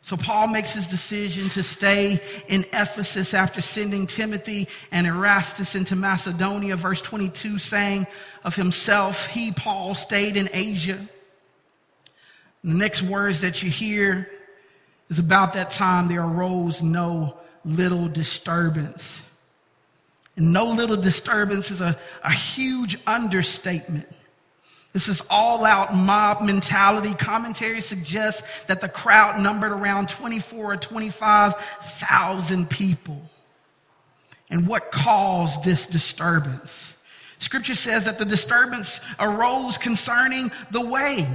So 0.00 0.16
Paul 0.16 0.46
makes 0.46 0.72
his 0.72 0.86
decision 0.86 1.50
to 1.50 1.62
stay 1.62 2.22
in 2.48 2.64
Ephesus 2.72 3.34
after 3.34 3.60
sending 3.60 4.06
Timothy 4.06 4.68
and 4.90 5.06
Erastus 5.06 5.74
into 5.74 5.94
Macedonia, 5.94 6.74
verse 6.74 7.02
22 7.02 7.58
saying 7.58 8.06
of 8.44 8.56
himself, 8.56 9.26
he, 9.26 9.52
Paul, 9.52 9.94
stayed 9.94 10.38
in 10.38 10.48
Asia. 10.54 11.06
the 12.64 12.72
next 12.72 13.02
words 13.02 13.42
that 13.42 13.62
you 13.62 13.70
hear 13.70 14.30
is 15.10 15.18
about 15.18 15.52
that 15.52 15.72
time 15.72 16.08
there 16.08 16.24
arose 16.24 16.80
no 16.80 17.36
little 17.66 18.08
disturbance. 18.08 19.02
No 20.38 20.66
little 20.66 20.96
disturbance 20.96 21.70
is 21.70 21.80
a, 21.80 21.98
a 22.22 22.32
huge 22.32 22.96
understatement. 23.06 24.08
This 24.92 25.08
is 25.08 25.20
all 25.28 25.64
out 25.64 25.94
mob 25.94 26.42
mentality. 26.42 27.12
Commentary 27.14 27.80
suggests 27.80 28.42
that 28.68 28.80
the 28.80 28.88
crowd 28.88 29.40
numbered 29.40 29.72
around 29.72 30.08
24 30.08 30.72
or 30.72 30.76
25,000 30.76 32.70
people. 32.70 33.20
And 34.50 34.66
what 34.66 34.90
caused 34.90 35.62
this 35.62 35.86
disturbance? 35.86 36.94
Scripture 37.38 37.74
says 37.74 38.04
that 38.04 38.18
the 38.18 38.24
disturbance 38.24 38.98
arose 39.20 39.76
concerning 39.76 40.50
the 40.70 40.80
way. 40.80 41.28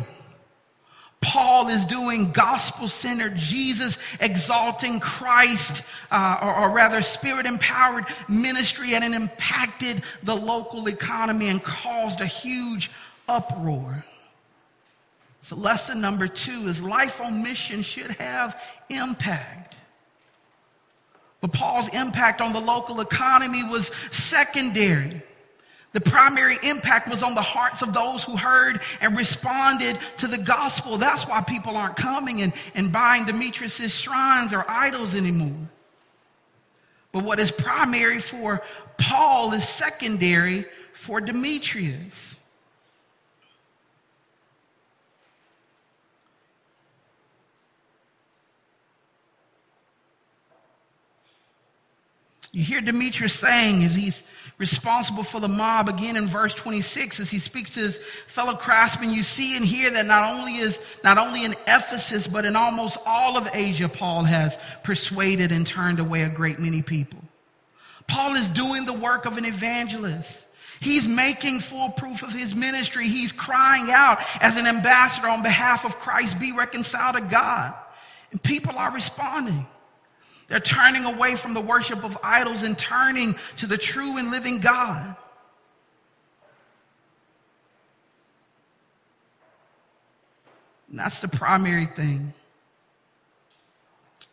Paul 1.23 1.69
is 1.69 1.83
doing 1.85 2.31
gospel 2.31 2.89
centered, 2.89 3.37
Jesus 3.37 3.97
exalting 4.19 4.99
Christ, 4.99 5.81
uh, 6.11 6.37
or, 6.41 6.55
or 6.55 6.69
rather 6.71 7.01
spirit 7.01 7.45
empowered 7.45 8.05
ministry, 8.27 8.93
and 8.93 9.03
it 9.03 9.13
impacted 9.13 10.03
the 10.21 10.35
local 10.35 10.87
economy 10.87 11.47
and 11.47 11.63
caused 11.63 12.21
a 12.21 12.25
huge 12.25 12.91
uproar. 13.27 14.05
So, 15.43 15.55
lesson 15.55 16.01
number 16.01 16.27
two 16.27 16.67
is 16.67 16.81
life 16.81 17.19
on 17.19 17.41
mission 17.41 17.83
should 17.83 18.11
have 18.11 18.55
impact. 18.89 19.75
But 21.41 21.51
Paul's 21.51 21.89
impact 21.89 22.39
on 22.39 22.53
the 22.53 22.61
local 22.61 23.01
economy 23.01 23.63
was 23.63 23.91
secondary. 24.11 25.21
The 25.93 26.01
primary 26.01 26.57
impact 26.63 27.07
was 27.07 27.21
on 27.21 27.35
the 27.35 27.41
hearts 27.41 27.83
of 27.83 27.93
those 27.93 28.23
who 28.23 28.35
heard 28.35 28.81
and 28.99 29.15
responded 29.15 29.99
to 30.17 30.27
the 30.27 30.39
gospel. 30.39 30.97
That's 30.97 31.23
why 31.27 31.41
people 31.41 31.77
aren't 31.77 31.95
coming 31.95 32.41
and, 32.41 32.51
and 32.73 32.91
buying 32.91 33.25
Demetrius' 33.25 33.91
shrines 33.91 34.53
or 34.53 34.69
idols 34.69 35.13
anymore. 35.13 35.69
But 37.11 37.23
what 37.23 37.39
is 37.39 37.51
primary 37.51 38.19
for 38.19 38.63
Paul 38.97 39.53
is 39.53 39.69
secondary 39.69 40.65
for 40.93 41.21
Demetrius. 41.21 42.13
You 52.51 52.63
hear 52.63 52.81
Demetrius 52.81 53.33
saying 53.33 53.83
as 53.83 53.93
he's 53.93 54.21
responsible 54.57 55.23
for 55.23 55.39
the 55.39 55.47
mob 55.47 55.89
again 55.89 56.15
in 56.15 56.29
verse 56.29 56.53
26 56.53 57.19
as 57.19 57.29
he 57.29 57.39
speaks 57.39 57.71
to 57.71 57.79
his 57.81 57.99
fellow 58.27 58.55
craftsmen 58.55 59.09
you 59.09 59.23
see 59.23 59.57
and 59.57 59.65
hear 59.65 59.89
that 59.89 60.05
not 60.05 60.31
only 60.31 60.57
is 60.57 60.77
not 61.03 61.17
only 61.17 61.43
in 61.43 61.53
ephesus 61.65 62.27
but 62.27 62.45
in 62.45 62.55
almost 62.55 62.95
all 63.05 63.35
of 63.35 63.47
asia 63.53 63.89
paul 63.89 64.23
has 64.23 64.55
persuaded 64.83 65.51
and 65.51 65.65
turned 65.65 65.99
away 65.99 66.21
a 66.21 66.29
great 66.29 66.59
many 66.59 66.81
people 66.83 67.19
paul 68.07 68.35
is 68.35 68.47
doing 68.49 68.85
the 68.85 68.93
work 68.93 69.25
of 69.25 69.37
an 69.37 69.45
evangelist 69.45 70.37
He's 70.83 71.07
making 71.07 71.61
full 71.61 71.91
proof 71.91 72.23
of 72.23 72.33
his 72.33 72.53
ministry. 72.53 73.07
He's 73.07 73.31
crying 73.31 73.89
out 73.89 74.19
as 74.41 74.57
an 74.57 74.67
ambassador 74.67 75.29
on 75.29 75.41
behalf 75.41 75.85
of 75.85 75.97
Christ, 75.97 76.37
be 76.39 76.51
reconciled 76.51 77.15
to 77.15 77.21
God. 77.21 77.73
And 78.31 78.43
people 78.43 78.77
are 78.77 78.91
responding. 78.91 79.65
They're 80.53 80.59
turning 80.59 81.05
away 81.05 81.35
from 81.35 81.55
the 81.55 81.61
worship 81.61 82.03
of 82.03 82.15
idols 82.21 82.61
and 82.61 82.77
turning 82.77 83.37
to 83.57 83.65
the 83.65 83.75
true 83.75 84.17
and 84.17 84.29
living 84.29 84.59
God. 84.59 85.15
And 90.91 90.99
that's 90.99 91.17
the 91.21 91.27
primary 91.27 91.87
thing. 91.87 92.35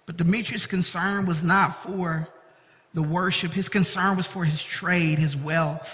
But 0.04 0.18
Demetrius' 0.18 0.66
concern 0.66 1.24
was 1.24 1.42
not 1.42 1.84
for 1.84 2.28
the 2.92 3.00
worship, 3.00 3.52
his 3.52 3.70
concern 3.70 4.18
was 4.18 4.26
for 4.26 4.44
his 4.44 4.62
trade, 4.62 5.18
his 5.18 5.34
wealth. 5.34 5.88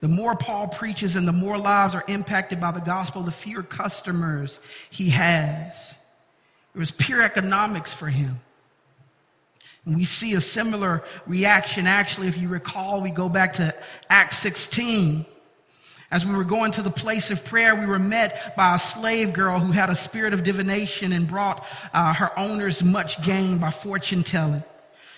The 0.00 0.08
more 0.08 0.34
Paul 0.34 0.66
preaches 0.66 1.14
and 1.14 1.28
the 1.28 1.32
more 1.32 1.56
lives 1.56 1.94
are 1.94 2.04
impacted 2.08 2.60
by 2.60 2.72
the 2.72 2.80
gospel, 2.80 3.22
the 3.22 3.30
fewer 3.30 3.62
customers 3.62 4.58
he 4.90 5.10
has. 5.10 5.72
It 6.74 6.80
was 6.80 6.90
pure 6.90 7.22
economics 7.22 7.92
for 7.92 8.08
him. 8.08 8.40
And 9.86 9.96
we 9.96 10.04
see 10.04 10.34
a 10.34 10.40
similar 10.40 11.02
reaction. 11.26 11.86
Actually, 11.86 12.28
if 12.28 12.36
you 12.36 12.48
recall, 12.48 13.00
we 13.00 13.10
go 13.10 13.28
back 13.28 13.54
to 13.54 13.74
Acts 14.08 14.38
16. 14.38 15.24
As 16.10 16.24
we 16.24 16.34
were 16.34 16.44
going 16.44 16.72
to 16.72 16.82
the 16.82 16.90
place 16.90 17.30
of 17.30 17.44
prayer, 17.44 17.76
we 17.76 17.86
were 17.86 17.98
met 17.98 18.56
by 18.56 18.74
a 18.74 18.78
slave 18.78 19.32
girl 19.32 19.60
who 19.60 19.70
had 19.70 19.90
a 19.90 19.94
spirit 19.94 20.32
of 20.32 20.42
divination 20.42 21.12
and 21.12 21.28
brought 21.28 21.64
uh, 21.94 22.12
her 22.12 22.36
owners 22.38 22.82
much 22.82 23.22
gain 23.22 23.58
by 23.58 23.70
fortune 23.70 24.24
telling. 24.24 24.64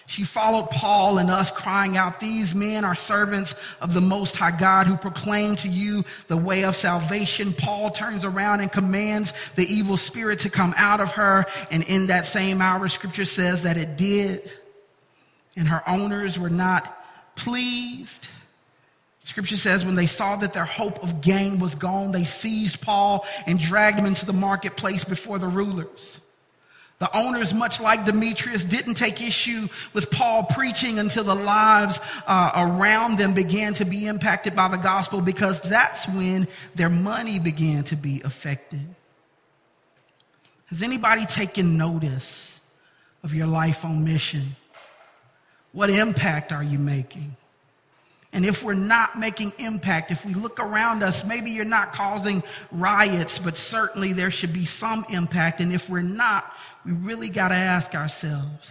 She 0.06 0.24
followed 0.24 0.68
Paul 0.70 1.18
and 1.18 1.30
us, 1.30 1.50
crying 1.50 1.96
out, 1.96 2.20
These 2.20 2.54
men 2.54 2.84
are 2.84 2.94
servants 2.94 3.54
of 3.80 3.94
the 3.94 4.00
Most 4.00 4.34
High 4.36 4.56
God 4.56 4.86
who 4.86 4.96
proclaim 4.96 5.56
to 5.56 5.68
you 5.68 6.04
the 6.28 6.36
way 6.36 6.64
of 6.64 6.76
salvation. 6.76 7.54
Paul 7.54 7.90
turns 7.90 8.24
around 8.24 8.60
and 8.60 8.70
commands 8.70 9.32
the 9.56 9.66
evil 9.72 9.96
spirit 9.96 10.40
to 10.40 10.50
come 10.50 10.74
out 10.76 11.00
of 11.00 11.12
her. 11.12 11.46
And 11.70 11.84
in 11.84 12.08
that 12.08 12.26
same 12.26 12.60
hour, 12.60 12.88
scripture 12.88 13.24
says 13.24 13.62
that 13.62 13.76
it 13.76 13.96
did. 13.96 14.50
And 15.56 15.68
her 15.68 15.88
owners 15.88 16.38
were 16.38 16.50
not 16.50 16.98
pleased. 17.36 18.28
Scripture 19.24 19.56
says 19.56 19.84
when 19.84 19.94
they 19.94 20.08
saw 20.08 20.36
that 20.36 20.52
their 20.52 20.64
hope 20.64 21.02
of 21.02 21.20
gain 21.20 21.60
was 21.60 21.74
gone, 21.74 22.10
they 22.10 22.24
seized 22.24 22.80
Paul 22.80 23.24
and 23.46 23.60
dragged 23.60 23.98
him 23.98 24.06
into 24.06 24.26
the 24.26 24.32
marketplace 24.32 25.04
before 25.04 25.38
the 25.38 25.46
rulers. 25.46 25.88
The 27.02 27.16
owners, 27.16 27.52
much 27.52 27.80
like 27.80 28.04
Demetrius, 28.04 28.62
didn't 28.62 28.94
take 28.94 29.20
issue 29.20 29.66
with 29.92 30.08
Paul 30.12 30.44
preaching 30.44 31.00
until 31.00 31.24
the 31.24 31.34
lives 31.34 31.98
uh, 32.28 32.52
around 32.54 33.18
them 33.18 33.34
began 33.34 33.74
to 33.74 33.84
be 33.84 34.06
impacted 34.06 34.54
by 34.54 34.68
the 34.68 34.76
gospel 34.76 35.20
because 35.20 35.60
that's 35.62 36.06
when 36.06 36.46
their 36.76 36.88
money 36.88 37.40
began 37.40 37.82
to 37.86 37.96
be 37.96 38.22
affected. 38.24 38.94
Has 40.66 40.80
anybody 40.80 41.26
taken 41.26 41.76
notice 41.76 42.48
of 43.24 43.34
your 43.34 43.48
life 43.48 43.84
on 43.84 44.04
mission? 44.04 44.54
What 45.72 45.90
impact 45.90 46.52
are 46.52 46.62
you 46.62 46.78
making? 46.78 47.36
And 48.32 48.46
if 48.46 48.62
we're 48.62 48.72
not 48.72 49.18
making 49.18 49.52
impact, 49.58 50.10
if 50.10 50.24
we 50.24 50.32
look 50.32 50.58
around 50.58 51.02
us, 51.02 51.22
maybe 51.24 51.50
you're 51.50 51.66
not 51.66 51.92
causing 51.92 52.42
riots, 52.70 53.38
but 53.38 53.58
certainly 53.58 54.14
there 54.14 54.30
should 54.30 54.54
be 54.54 54.64
some 54.64 55.04
impact. 55.10 55.60
And 55.60 55.70
if 55.72 55.88
we're 55.88 56.00
not, 56.00 56.50
we 56.86 56.92
really 56.92 57.28
got 57.28 57.48
to 57.48 57.54
ask 57.54 57.94
ourselves, 57.94 58.68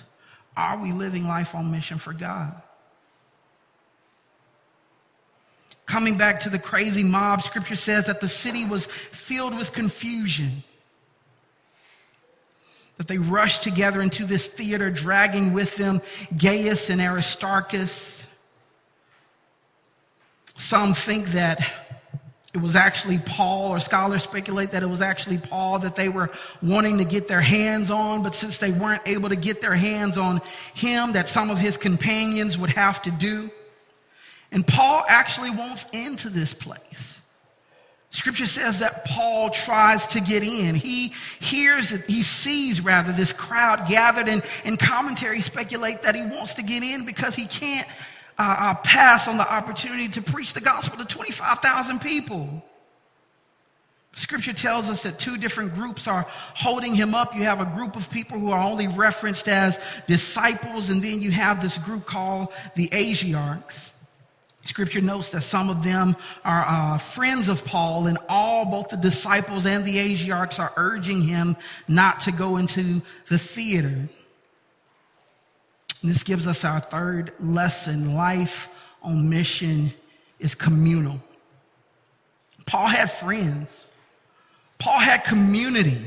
are 0.58 0.80
we 0.80 0.92
living 0.92 1.28
life 1.28 1.54
on 1.54 1.70
mission 1.70 2.00
for 2.00 2.12
God? 2.12 2.60
Coming 5.86 6.18
back 6.18 6.42
to 6.42 6.50
the 6.50 6.60
crazy 6.60 7.04
mob, 7.04 7.44
scripture 7.44 7.76
says 7.76 8.08
that 8.08 8.20
the 8.20 8.30
city 8.30 8.66
was 8.66 8.88
filled 9.12 9.56
with 9.56 9.74
confusion. 9.74 10.64
That 12.98 13.08
they 13.08 13.20
rushed 13.20 13.62
together 13.62 14.02
into 14.02 14.26
this 14.26 14.46
theater, 14.46 14.90
dragging 14.90 15.54
with 15.54 15.76
them 15.76 16.02
Gaius 16.36 16.90
and 16.90 17.00
Aristarchus 17.00 18.21
some 20.62 20.94
think 20.94 21.32
that 21.32 21.60
it 22.54 22.62
was 22.62 22.76
actually 22.76 23.18
Paul, 23.18 23.70
or 23.70 23.80
scholars 23.80 24.24
speculate 24.24 24.72
that 24.72 24.84
it 24.84 24.90
was 24.90 25.00
actually 25.00 25.38
Paul 25.38 25.80
that 25.80 25.96
they 25.96 26.10
were 26.10 26.30
wanting 26.62 26.98
to 26.98 27.06
get 27.06 27.28
their 27.28 27.42
hands 27.42 27.90
on, 27.90 28.24
but 28.24 28.36
since 28.36 28.58
they 28.58 28.72
weren't 28.72 29.04
able 29.06 29.30
to 29.30 29.38
get 29.38 29.62
their 29.62 29.76
hands 29.76 30.18
on 30.18 30.42
him, 30.74 31.14
that 31.14 31.30
some 31.30 31.50
of 31.50 31.58
his 31.58 31.78
companions 31.78 32.58
would 32.58 32.72
have 32.72 33.02
to 33.04 33.12
do. 33.12 33.50
And 34.52 34.68
Paul 34.68 35.06
actually 35.08 35.50
wants 35.50 35.86
into 35.94 36.30
this 36.30 36.54
place. 36.54 36.84
Scripture 38.14 38.46
says 38.46 38.80
that 38.80 39.06
Paul 39.06 39.52
tries 39.52 40.06
to 40.08 40.20
get 40.20 40.44
in. 40.44 40.76
He 40.76 41.14
hears, 41.40 41.90
he 42.08 42.24
sees 42.24 42.82
rather 42.82 43.14
this 43.14 43.32
crowd 43.32 43.88
gathered 43.88 44.28
and, 44.28 44.44
and 44.66 44.78
commentary 44.78 45.40
speculate 45.40 46.02
that 46.02 46.16
he 46.16 46.22
wants 46.22 46.56
to 46.56 46.62
get 46.62 46.84
in 46.84 47.06
because 47.06 47.36
he 47.36 47.46
can't 47.46 47.88
uh, 48.38 48.42
uh, 48.42 48.74
pass 48.76 49.28
on 49.28 49.38
the 49.38 49.50
opportunity 49.50 50.08
to 50.10 50.22
preach 50.22 50.54
the 50.54 50.62
gospel 50.62 50.98
to 50.98 51.06
25,000 51.06 52.00
people. 52.00 52.64
Scripture 54.18 54.54
tells 54.54 54.90
us 54.90 55.04
that 55.04 55.20
two 55.20 55.38
different 55.38 55.74
groups 55.74 56.06
are 56.06 56.28
holding 56.54 56.96
him 56.96 57.16
up. 57.16 57.34
You 57.34 57.44
have 57.44 57.62
a 57.62 57.66
group 57.66 57.96
of 57.96 58.10
people 58.10 58.40
who 58.40 58.52
are 58.52 58.62
only 58.62 58.88
referenced 58.88 59.48
as 59.48 59.78
disciples, 60.06 60.90
and 60.90 61.02
then 61.02 61.22
you 61.22 61.32
have 61.32 61.62
this 61.62 61.78
group 61.78 62.06
called 62.06 62.50
the 62.76 62.90
Asiarchs. 62.90 63.80
Scripture 64.64 65.02
notes 65.02 65.30
that 65.30 65.44
some 65.44 65.70
of 65.70 65.82
them 65.82 66.16
are 66.44 66.66
uh, 66.68 66.98
friends 66.98 67.48
of 67.48 67.64
Paul, 67.66 68.08
and 68.08 68.18
all, 68.30 68.66
both 68.66 68.90
the 68.90 68.98
disciples 68.98 69.66
and 69.66 69.86
the 69.86 69.96
Asiarchs, 69.96 70.60
are 70.60 70.74
urging 70.76 71.24
him 71.24 71.56
not 71.88 72.20
to 72.22 72.32
go 72.32 72.58
into 72.58 73.02
the 73.30 73.40
theater. 73.40 74.10
And 76.02 76.12
this 76.12 76.24
gives 76.24 76.48
us 76.48 76.64
our 76.64 76.80
third 76.80 77.34
lesson. 77.40 78.16
Life 78.16 78.68
on 79.02 79.30
mission 79.30 79.94
is 80.40 80.56
communal. 80.56 81.20
Paul 82.66 82.88
had 82.88 83.12
friends. 83.12 83.68
Paul 84.80 85.00
had 85.00 85.24
community. 85.26 86.06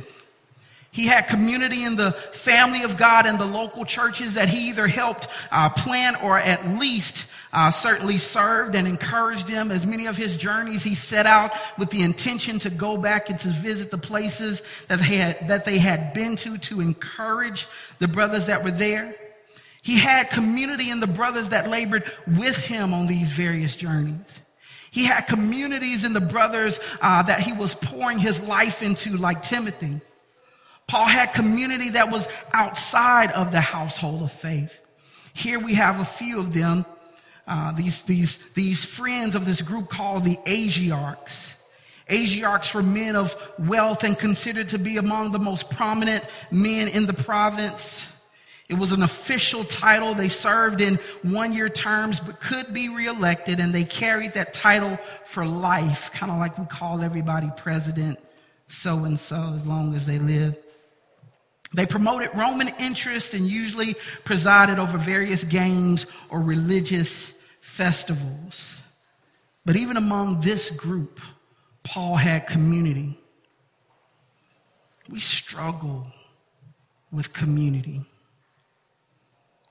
He 0.91 1.07
had 1.07 1.29
community 1.29 1.83
in 1.83 1.97
the 1.97 2.13
family 2.35 2.83
of 2.83 2.97
God 2.97 3.27
and 3.27 3.39
the 3.39 3.45
local 3.45 3.85
churches 3.85 4.35
that 4.35 4.49
he 4.49 4.69
either 4.69 4.87
helped 4.87 5.27
uh, 5.51 5.69
plant 5.71 6.23
or 6.23 6.39
at 6.39 6.79
least 6.79 7.25
uh, 7.53 7.71
certainly 7.71 8.19
served 8.19 8.75
and 8.75 8.87
encouraged 8.87 9.47
them. 9.47 9.71
As 9.71 9.87
many 9.87 10.07
of 10.07 10.17
his 10.17 10.37
journeys, 10.37 10.83
he 10.83 10.95
set 10.95 11.27
out 11.27 11.53
with 11.79 11.91
the 11.91 12.03
intention 12.03 12.59
to 12.61 12.71
go 12.71 12.97
back 12.97 13.29
and 13.29 13.39
to 13.41 13.49
visit 13.49 13.91
the 13.91 13.99
places 13.99 14.61
that 14.89 14.99
they 14.99 15.17
had, 15.17 15.49
that 15.49 15.65
they 15.65 15.79
had 15.79 16.15
been 16.15 16.37
to 16.37 16.59
to 16.59 16.81
encourage 16.81 17.67
the 17.99 18.09
brothers 18.09 18.47
that 18.47 18.65
were 18.65 18.73
there. 18.73 19.17
He 19.85 19.99
had 19.99 20.31
community 20.31 20.89
in 20.89 21.01
the 21.01 21.07
brothers 21.07 21.51
that 21.51 21.69
labored 21.69 22.11
with 22.27 22.57
him 22.57 22.95
on 22.95 23.07
these 23.07 23.31
various 23.31 23.75
journeys. 23.75 24.25
He 24.91 25.05
had 25.05 25.27
communities 25.27 26.05
in 26.05 26.15
the 26.15 26.23
brothers 26.23 26.81
uh, 27.03 27.23
that 27.25 27.41
he 27.41 27.53
was 27.53 27.75
pouring 27.75 28.19
his 28.19 28.41
life 28.41 28.81
into, 28.81 29.19
like 29.19 29.43
Timothy. 29.43 30.01
Paul 30.87 31.05
had 31.05 31.35
community 31.35 31.91
that 31.91 32.11
was 32.11 32.27
outside 32.55 33.31
of 33.33 33.51
the 33.51 33.61
household 33.61 34.23
of 34.23 34.33
faith. 34.33 34.73
Here 35.35 35.61
we 35.61 35.75
have 35.75 36.01
a 36.01 36.07
few 36.07 36.41
of 36.41 36.55
them, 36.55 36.87
uh, 37.47 37.73
these, 37.73 38.01
these, 38.05 38.39
these 38.55 38.83
friends 38.83 39.37
of 39.37 39.45
this 39.45 39.61
group 39.61 39.91
called 39.91 40.25
the 40.25 40.39
Asiarchs. 40.47 41.49
Asiarchs 42.09 42.73
were 42.73 42.83
men 42.83 43.17
of 43.17 43.37
wealth 43.59 44.03
and 44.03 44.19
considered 44.19 44.71
to 44.71 44.79
be 44.79 44.97
among 44.97 45.33
the 45.33 45.39
most 45.39 45.69
prominent 45.69 46.25
men 46.51 46.89
in 46.89 47.05
the 47.05 47.13
province. 47.13 48.01
It 48.69 48.75
was 48.75 48.93
an 48.93 49.03
official 49.03 49.65
title. 49.65 50.15
They 50.15 50.31
served 50.31 50.81
in 50.81 50.99
one 51.23 51.53
year 51.53 51.69
terms, 51.69 52.19
but 52.19 52.41
could 52.41 52.73
be 52.73 52.89
reelected, 52.89 53.61
and 53.61 53.75
they 53.75 53.85
carried 53.85 54.35
that 54.35 54.55
title 54.55 54.99
for 55.27 55.45
life, 55.45 56.11
kind 56.15 56.33
of 56.33 56.39
like 56.39 56.59
we 56.59 56.65
call 56.65 57.03
everybody 57.03 57.51
president 57.57 58.19
so 58.69 59.05
and 59.05 59.21
so 59.21 59.53
as 59.55 59.67
long 59.67 59.95
as 59.95 60.07
they 60.07 60.19
live. 60.19 60.57
They 61.75 61.87
promoted 61.87 62.31
Roman 62.35 62.69
interest 62.79 63.35
and 63.35 63.47
usually 63.47 63.97
presided 64.25 64.79
over 64.79 64.97
various 64.97 65.43
games 65.43 66.07
or 66.31 66.41
religious 66.41 67.33
festivals. 67.61 68.63
But 69.67 69.77
even 69.77 69.97
among 69.97 70.41
this 70.41 70.71
group, 70.71 71.21
Paul 71.83 72.17
had 72.17 72.47
community. 72.47 73.19
We 75.09 75.21
struggle 75.21 76.07
with 77.11 77.33
community. 77.33 78.07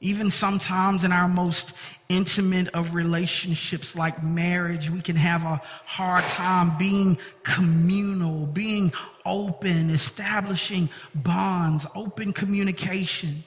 Even 0.03 0.31
sometimes 0.31 1.05
in 1.05 1.13
our 1.13 1.29
most 1.29 1.71
intimate 2.09 2.67
of 2.73 2.93
relationships 2.93 3.95
like 3.95 4.21
marriage, 4.21 4.89
we 4.89 5.01
can 5.01 5.15
have 5.15 5.43
a 5.43 5.61
hard 5.85 6.25
time 6.25 6.77
being 6.77 7.17
communal, 7.43 8.45
being 8.47 8.91
open, 9.25 9.89
establishing 9.89 10.89
bonds, 11.15 11.85
open 11.95 12.33
communication. 12.33 13.45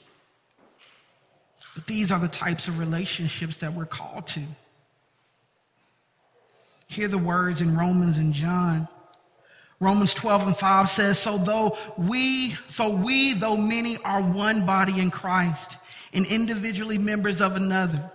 But 1.74 1.86
these 1.86 2.10
are 2.10 2.18
the 2.18 2.26
types 2.26 2.68
of 2.68 2.78
relationships 2.78 3.58
that 3.58 3.74
we're 3.74 3.84
called 3.84 4.26
to. 4.28 4.40
Hear 6.86 7.08
the 7.08 7.18
words 7.18 7.60
in 7.60 7.76
Romans 7.76 8.16
and 8.16 8.32
John. 8.32 8.88
Romans 9.78 10.14
12 10.14 10.46
and 10.46 10.56
5 10.56 10.88
says, 10.88 11.18
So 11.18 11.36
though 11.36 11.76
we, 11.98 12.56
so 12.70 12.88
we, 12.88 13.34
though 13.34 13.58
many 13.58 13.98
are 13.98 14.22
one 14.22 14.64
body 14.64 14.98
in 14.98 15.10
Christ 15.10 15.76
and 16.16 16.26
individually 16.26 16.98
members 16.98 17.40
of 17.40 17.54
another. 17.54 18.10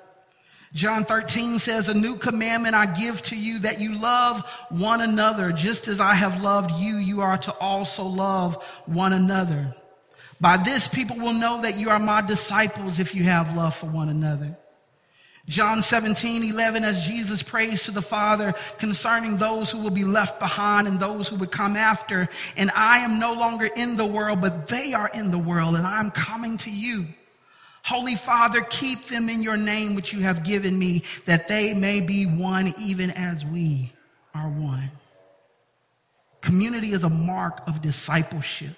John 0.74 1.06
13 1.06 1.60
says, 1.60 1.88
A 1.88 1.94
new 1.94 2.18
commandment 2.18 2.76
I 2.76 2.86
give 2.86 3.22
to 3.24 3.36
you 3.36 3.60
that 3.60 3.80
you 3.80 4.00
love 4.00 4.44
one 4.70 5.02
another. 5.02 5.52
Just 5.52 5.88
as 5.88 6.00
I 6.00 6.16
have 6.16 6.42
loved 6.42 6.72
you, 6.72 6.98
you 6.98 7.22
are 7.22 7.38
to 7.38 7.52
also 7.54 8.04
love 8.04 8.62
one 8.86 9.14
another. 9.14 9.76
By 10.40 10.58
this, 10.58 10.88
people 10.88 11.18
will 11.18 11.34
know 11.34 11.62
that 11.62 11.78
you 11.78 11.90
are 11.90 12.00
my 12.00 12.22
disciples 12.22 13.00
if 13.00 13.14
you 13.14 13.24
have 13.26 13.56
love 13.56 13.76
for 13.76 13.86
one 13.86 14.10
another. 14.10 14.58
John 15.48 15.84
17, 15.84 16.44
11, 16.44 16.84
as 16.84 17.02
Jesus 17.02 17.44
prays 17.44 17.84
to 17.84 17.92
the 17.92 18.02
Father 18.02 18.56
concerning 18.80 19.38
those 19.38 19.70
who 19.70 19.80
will 19.80 19.92
be 19.92 20.06
left 20.06 20.40
behind 20.40 20.88
and 20.88 21.00
those 21.00 21.28
who 21.28 21.36
would 21.36 21.52
come 21.52 21.76
after. 21.76 22.30
And 22.56 22.72
I 22.72 23.00
am 23.00 23.20
no 23.20 23.34
longer 23.34 23.66
in 23.66 23.98
the 23.98 24.06
world, 24.06 24.42
but 24.42 24.68
they 24.68 24.94
are 24.94 25.10
in 25.10 25.30
the 25.30 25.38
world, 25.38 25.76
and 25.76 25.86
I'm 25.86 26.10
coming 26.12 26.58
to 26.60 26.72
you. 26.72 27.08
Holy 27.84 28.15
Father, 28.15 28.62
keep 28.62 29.08
them 29.08 29.30
in 29.30 29.41
your 29.41 29.58
name 29.58 29.96
which 29.96 30.13
you 30.13 30.22
have 30.22 30.44
given 30.44 30.78
me, 30.78 31.04
that 31.26 31.48
they 31.48 31.74
may 31.74 32.00
be 32.00 32.26
one 32.26 32.74
even 32.78 33.12
as 33.12 33.44
we 33.46 33.91
are 34.36 34.50
one. 34.50 34.91
Community 36.41 36.94
is 36.94 37.04
a 37.04 37.10
mark 37.10 37.62
of 37.67 37.82
discipleship. 37.82 38.76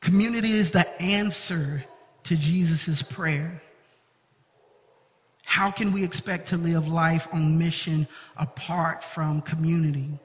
Community 0.00 0.56
is 0.56 0.70
the 0.70 0.88
answer 1.00 1.84
to 2.24 2.36
Jesus' 2.36 3.02
prayer. 3.02 3.62
How 5.44 5.70
can 5.70 5.92
we 5.92 6.02
expect 6.02 6.48
to 6.48 6.56
live 6.56 6.88
life 6.88 7.28
on 7.32 7.58
mission 7.58 8.08
apart 8.36 9.04
from 9.04 9.42
community? 9.42 10.18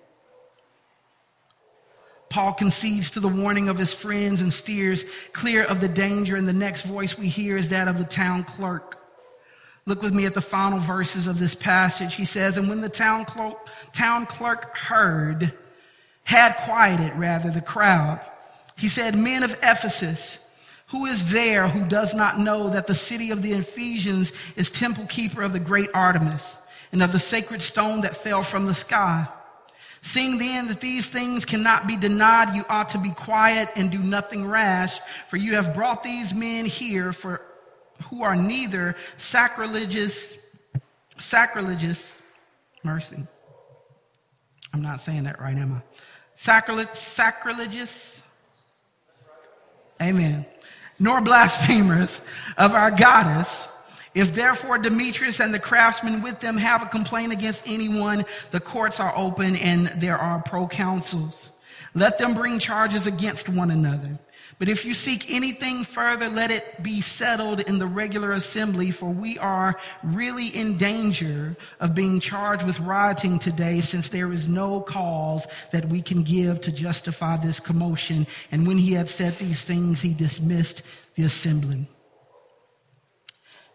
Paul 2.29 2.53
concedes 2.53 3.11
to 3.11 3.19
the 3.19 3.27
warning 3.27 3.69
of 3.69 3.77
his 3.77 3.93
friends 3.93 4.41
and 4.41 4.53
steers 4.53 5.03
clear 5.33 5.63
of 5.63 5.79
the 5.79 5.87
danger, 5.87 6.35
and 6.35 6.47
the 6.47 6.53
next 6.53 6.81
voice 6.81 7.17
we 7.17 7.29
hear 7.29 7.57
is 7.57 7.69
that 7.69 7.87
of 7.87 7.97
the 7.97 8.03
town 8.03 8.43
clerk. 8.43 8.99
Look 9.85 10.01
with 10.01 10.13
me 10.13 10.25
at 10.25 10.33
the 10.33 10.41
final 10.41 10.79
verses 10.79 11.27
of 11.27 11.39
this 11.39 11.55
passage. 11.55 12.13
He 12.13 12.25
says, 12.25 12.57
And 12.57 12.67
when 12.67 12.81
the 12.81 12.89
town 12.89 13.23
clerk, 13.23 13.55
town 13.93 14.25
clerk 14.25 14.75
heard, 14.75 15.53
had 16.23 16.57
quieted 16.57 17.15
rather 17.15 17.49
the 17.49 17.61
crowd, 17.61 18.19
He 18.75 18.89
said, 18.89 19.17
Men 19.17 19.43
of 19.43 19.55
Ephesus, 19.63 20.37
who 20.87 21.05
is 21.05 21.31
there 21.31 21.69
who 21.69 21.87
does 21.87 22.13
not 22.13 22.37
know 22.37 22.69
that 22.69 22.87
the 22.87 22.95
city 22.95 23.31
of 23.31 23.41
the 23.41 23.53
Ephesians 23.53 24.31
is 24.57 24.69
temple 24.69 25.05
keeper 25.05 25.41
of 25.41 25.53
the 25.53 25.59
great 25.59 25.89
Artemis 25.93 26.43
and 26.91 27.01
of 27.01 27.13
the 27.13 27.19
sacred 27.19 27.61
stone 27.61 28.01
that 28.01 28.23
fell 28.23 28.43
from 28.43 28.65
the 28.65 28.75
sky? 28.75 29.27
Seeing 30.01 30.37
then 30.37 30.67
that 30.67 30.79
these 30.79 31.07
things 31.07 31.45
cannot 31.45 31.87
be 31.87 31.95
denied, 31.95 32.55
you 32.55 32.65
ought 32.69 32.89
to 32.89 32.97
be 32.97 33.11
quiet 33.11 33.69
and 33.75 33.91
do 33.91 33.99
nothing 33.99 34.45
rash, 34.45 34.93
for 35.29 35.37
you 35.37 35.55
have 35.55 35.73
brought 35.73 36.03
these 36.03 36.33
men 36.33 36.65
here 36.65 37.11
for 37.13 37.41
who 38.09 38.23
are 38.23 38.35
neither 38.35 38.95
sacrilegious, 39.17 40.35
sacrilegious, 41.19 41.99
mercy. 42.83 43.25
I'm 44.73 44.81
not 44.81 45.03
saying 45.03 45.23
that 45.23 45.41
right, 45.41 45.57
am 45.57 45.73
I? 45.73 45.81
Sacrilegious. 46.37 47.91
Amen 49.99 50.45
nor 50.99 51.21
blasphemers 51.21 52.19
of 52.57 52.73
our 52.73 52.91
goddess. 52.91 53.67
If 54.17 54.33
therefore 54.33 54.79
Demetrius 54.79 55.39
and 55.39 55.53
the 55.53 55.59
craftsmen 55.59 56.23
with 56.23 56.39
them 56.39 56.57
have 56.57 56.81
a 56.81 56.87
complaint 56.87 57.31
against 57.31 57.61
anyone, 57.67 58.25
the 58.49 58.59
courts 58.59 58.99
are 58.99 59.15
open 59.15 59.55
and 59.55 59.93
there 60.01 60.17
are 60.17 60.41
proconsuls. 60.41 61.35
Let 61.93 62.17
them 62.17 62.33
bring 62.33 62.57
charges 62.57 63.05
against 63.05 63.47
one 63.47 63.69
another. 63.69 64.17
But 64.57 64.69
if 64.69 64.85
you 64.85 64.95
seek 64.95 65.29
anything 65.29 65.83
further, 65.83 66.29
let 66.29 66.49
it 66.49 66.81
be 66.81 66.99
settled 66.99 67.59
in 67.59 67.77
the 67.77 67.85
regular 67.85 68.33
assembly, 68.33 68.89
for 68.89 69.07
we 69.11 69.37
are 69.37 69.79
really 70.01 70.47
in 70.47 70.79
danger 70.79 71.55
of 71.79 71.93
being 71.93 72.19
charged 72.19 72.65
with 72.65 72.79
rioting 72.79 73.37
today, 73.37 73.81
since 73.81 74.09
there 74.09 74.33
is 74.33 74.47
no 74.47 74.81
cause 74.81 75.45
that 75.71 75.87
we 75.89 76.01
can 76.01 76.23
give 76.23 76.59
to 76.61 76.71
justify 76.71 77.37
this 77.37 77.59
commotion. 77.59 78.25
And 78.51 78.65
when 78.65 78.79
he 78.79 78.93
had 78.93 79.11
said 79.11 79.37
these 79.37 79.61
things, 79.61 80.01
he 80.01 80.15
dismissed 80.15 80.81
the 81.13 81.25
assembly. 81.25 81.87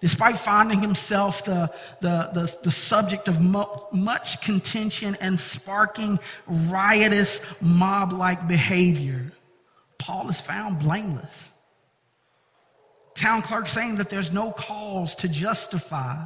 Despite 0.02 0.40
finding 0.40 0.80
himself 0.80 1.44
the, 1.44 1.70
the, 2.00 2.28
the, 2.34 2.58
the 2.64 2.72
subject 2.72 3.28
of 3.28 3.40
mo- 3.40 3.86
much 3.92 4.40
contention 4.40 5.16
and 5.20 5.38
sparking 5.38 6.18
riotous 6.48 7.40
mob 7.60 8.12
like 8.12 8.48
behavior, 8.48 9.30
Paul 10.00 10.28
is 10.28 10.40
found 10.40 10.80
blameless. 10.80 11.30
Town 13.14 13.42
clerk 13.42 13.68
saying 13.68 13.94
that 13.96 14.10
there's 14.10 14.32
no 14.32 14.50
cause 14.50 15.14
to 15.16 15.28
justify 15.28 16.24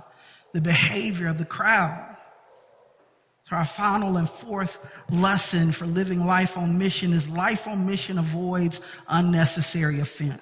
the 0.55 0.63
behavior 0.63 1.29
of 1.29 1.37
the 1.37 1.45
crowd. 1.45 2.17
So 3.51 3.57
our 3.57 3.67
final 3.67 4.17
and 4.17 4.31
fourth 4.31 4.75
lesson 5.11 5.73
for 5.73 5.85
living 5.85 6.25
life 6.25 6.57
on 6.57 6.79
mission 6.79 7.13
is 7.13 7.29
life 7.29 7.67
on 7.67 7.85
mission 7.85 8.19
avoids 8.19 8.81
unnecessary 9.07 10.01
offense. 10.01 10.41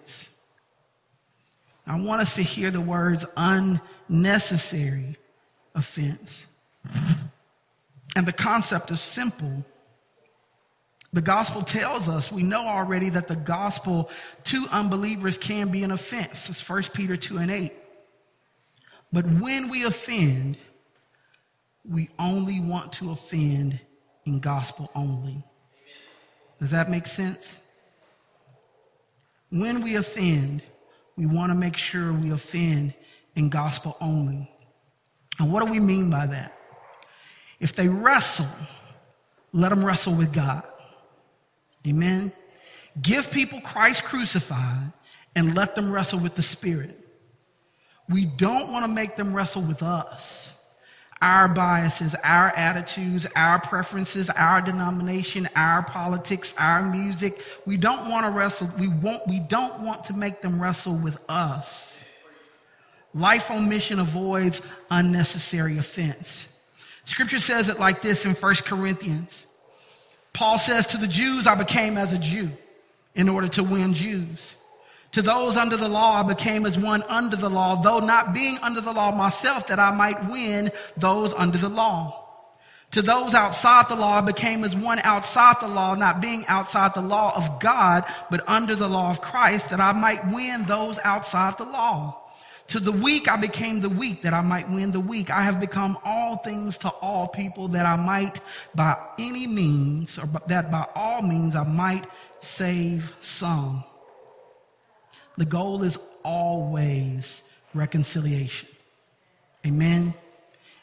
I 1.87 1.99
want 1.99 2.23
us 2.23 2.35
to 2.35 2.42
hear 2.42 2.70
the 2.70 2.81
words 2.81 3.25
unnecessary 3.37 5.16
offense. 5.75 6.31
And 8.16 8.27
the 8.27 8.33
concept 8.33 8.90
is 8.90 9.01
simple 9.01 9.64
the 11.14 11.23
gospel 11.23 11.62
tells 11.62 12.09
us, 12.09 12.33
we 12.33 12.42
know 12.42 12.66
already 12.66 13.09
that 13.11 13.29
the 13.29 13.37
gospel 13.37 14.11
to 14.47 14.66
unbelievers 14.73 15.38
can 15.38 15.70
be 15.70 15.85
an 15.85 15.92
offense. 15.92 16.49
It's 16.49 16.68
1 16.68 16.83
Peter 16.92 17.16
2 17.16 17.38
and 17.38 17.53
8. 17.53 17.73
But 19.12 19.25
when 19.25 19.68
we 19.68 19.85
offend, 19.85 20.59
we 21.88 22.11
only 22.18 22.59
want 22.59 22.94
to 22.94 23.12
offend 23.12 23.79
in 24.27 24.40
gospel 24.40 24.90
only. 24.97 25.44
Does 26.61 26.73
that 26.73 26.90
make 26.90 27.07
sense? 27.07 27.44
When 29.51 29.85
we 29.85 29.94
offend, 29.94 30.62
we 31.16 31.27
want 31.27 31.50
to 31.50 31.55
make 31.55 31.77
sure 31.77 32.12
we 32.12 32.31
offend 32.31 32.94
in 33.37 33.48
gospel 33.48 33.96
only. 34.00 34.50
And 35.38 35.53
what 35.53 35.64
do 35.64 35.70
we 35.70 35.81
mean 35.81 36.11
by 36.11 36.27
that? 36.27 36.57
If 37.61 37.74
they 37.74 37.88
wrestle, 37.88 38.46
let 39.53 39.70
them 39.70 39.85
wrestle 39.85 40.14
with 40.14 40.33
God. 40.33 40.64
Amen. 41.87 42.33
Give 43.00 43.31
people 43.31 43.61
Christ 43.61 44.03
crucified 44.03 44.92
and 45.35 45.55
let 45.55 45.74
them 45.74 45.90
wrestle 45.90 46.20
with 46.20 46.35
the 46.35 46.42
Spirit. 46.42 47.00
We 48.09 48.27
don't 48.27 48.70
want 48.70 48.85
to 48.85 48.88
make 48.88 49.16
them 49.16 49.35
wrestle 49.35 49.62
with 49.62 49.83
us, 49.83 50.50
our 51.25 51.49
biases, 51.49 52.15
our 52.23 52.51
attitudes, 52.51 53.27
our 53.35 53.59
preferences, 53.59 54.29
our 54.29 54.61
denomination, 54.61 55.49
our 55.57 55.83
politics, 55.83 56.53
our 56.59 56.83
music. 56.83 57.41
We 57.65 57.79
don't 57.79 58.11
want 58.11 58.27
to 58.27 58.31
wrestle. 58.31 58.71
We 58.79 58.89
won't, 58.89 59.27
we 59.27 59.41
don't 59.41 59.81
want 59.81 60.05
to 60.05 60.13
make 60.13 60.43
them 60.43 60.61
wrestle 60.61 60.97
with 60.97 61.17
us. 61.27 61.67
Life 63.15 63.51
on 63.51 63.71
mission 63.71 64.01
avoids 64.01 64.61
unnecessary 64.91 65.79
offense. 65.79 66.45
Scripture 67.07 67.39
says 67.39 67.71
it 67.71 67.81
like 67.81 68.03
this 68.03 68.27
in 68.27 68.35
1 68.35 68.55
Corinthians. 68.57 69.31
Paul 70.35 70.59
says, 70.59 70.87
To 70.89 70.99
the 70.99 71.07
Jews 71.07 71.47
I 71.47 71.55
became 71.55 71.97
as 71.97 72.13
a 72.13 72.19
Jew 72.19 72.51
in 73.15 73.31
order 73.31 73.49
to 73.49 73.63
win 73.63 73.95
Jews. 73.95 74.41
To 75.14 75.22
those 75.22 75.57
under 75.57 75.77
the 75.77 75.87
law 75.87 76.20
I 76.20 76.22
became 76.24 76.66
as 76.66 76.77
one 76.77 77.05
under 77.05 77.37
the 77.37 77.48
law, 77.48 77.81
though 77.81 78.00
not 78.00 78.35
being 78.35 78.59
under 78.59 78.81
the 78.81 78.90
law 78.90 79.14
myself, 79.14 79.68
that 79.68 79.79
I 79.79 79.92
might 79.92 80.29
win 80.29 80.72
those 80.96 81.33
under 81.35 81.57
the 81.57 81.68
law. 81.68 82.20
To 82.90 83.00
those 83.00 83.33
outside 83.33 83.88
the 83.88 83.94
law 83.94 84.18
I 84.18 84.22
became 84.22 84.64
as 84.64 84.74
one 84.74 84.98
outside 85.05 85.61
the 85.61 85.68
law, 85.68 85.94
not 85.94 86.20
being 86.20 86.44
outside 86.48 86.94
the 86.94 87.00
law 87.00 87.33
of 87.37 87.61
God, 87.61 88.05
but 88.29 88.42
under 88.48 88.74
the 88.74 88.88
law 88.88 89.11
of 89.11 89.20
Christ, 89.20 89.70
that 89.70 89.81
I 89.81 89.92
might 89.92 90.33
win 90.33 90.66
those 90.66 90.98
outside 91.05 91.59
the 91.59 91.64
law. 91.64 92.20
To 92.68 92.81
the 92.81 92.90
weak 92.90 93.29
I 93.29 93.37
became 93.37 93.83
the 93.83 93.88
weak 93.88 94.22
that 94.22 94.35
I 94.35 94.40
might 94.40 94.68
win 94.68 94.90
the 94.90 94.98
weak. 94.98 95.31
I 95.31 95.42
have 95.42 95.61
become 95.61 95.96
all 96.03 96.38
things 96.38 96.77
to 96.79 96.88
all 96.88 97.29
people 97.29 97.68
that 97.68 97.87
I 97.87 97.94
might 97.94 98.40
by 98.74 98.96
any 99.16 99.46
means, 99.46 100.18
or 100.18 100.29
that 100.48 100.72
by 100.72 100.87
all 100.96 101.22
means 101.22 101.55
I 101.55 101.62
might 101.62 102.05
save 102.42 103.12
some. 103.20 103.85
The 105.37 105.44
goal 105.44 105.83
is 105.83 105.99
always 106.23 107.42
reconciliation. 107.75 108.68
Amen. 109.66 110.14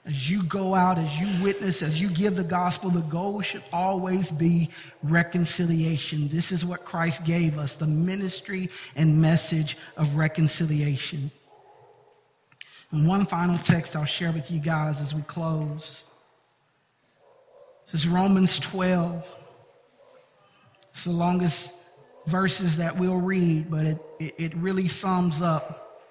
As 0.05 0.29
you 0.29 0.43
go 0.43 0.73
out, 0.73 0.97
as 0.97 1.11
you 1.19 1.43
witness, 1.43 1.83
as 1.83 2.01
you 2.01 2.09
give 2.09 2.35
the 2.35 2.43
gospel, 2.43 2.89
the 2.89 3.01
goal 3.01 3.41
should 3.41 3.63
always 3.71 4.31
be 4.31 4.71
reconciliation. 5.03 6.27
This 6.29 6.51
is 6.51 6.65
what 6.65 6.85
Christ 6.85 7.23
gave 7.23 7.59
us 7.59 7.75
the 7.75 7.85
ministry 7.85 8.69
and 8.95 9.21
message 9.21 9.77
of 9.97 10.15
reconciliation. 10.15 11.29
And 12.91 13.07
one 13.07 13.27
final 13.27 13.59
text 13.59 13.95
I'll 13.95 14.05
share 14.05 14.31
with 14.31 14.49
you 14.49 14.59
guys 14.59 14.99
as 14.99 15.13
we 15.13 15.21
close. 15.21 15.97
This 17.91 18.01
is 18.01 18.07
Romans 18.07 18.57
12. 18.59 19.23
It's 20.93 21.03
the 21.03 21.11
longest 21.11 21.69
verses 22.27 22.77
that 22.77 22.97
we'll 22.97 23.17
read, 23.17 23.69
but 23.69 23.85
it, 23.85 24.05
it, 24.19 24.35
it 24.37 24.55
really 24.55 24.87
sums 24.87 25.41
up 25.41 26.07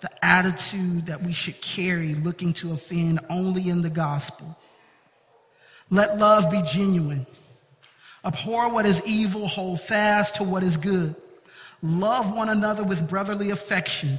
the 0.00 0.24
attitude 0.24 1.06
that 1.06 1.22
we 1.22 1.32
should 1.32 1.60
carry 1.60 2.14
looking 2.14 2.52
to 2.54 2.72
offend 2.72 3.20
only 3.30 3.68
in 3.68 3.82
the 3.82 3.90
gospel. 3.90 4.56
Let 5.90 6.18
love 6.18 6.50
be 6.50 6.62
genuine. 6.62 7.26
Abhor 8.24 8.70
what 8.70 8.86
is 8.86 9.00
evil, 9.06 9.48
hold 9.48 9.80
fast 9.80 10.36
to 10.36 10.44
what 10.44 10.62
is 10.62 10.76
good. 10.76 11.14
Love 11.82 12.32
one 12.32 12.48
another 12.48 12.82
with 12.82 13.06
brotherly 13.08 13.50
affection 13.50 14.18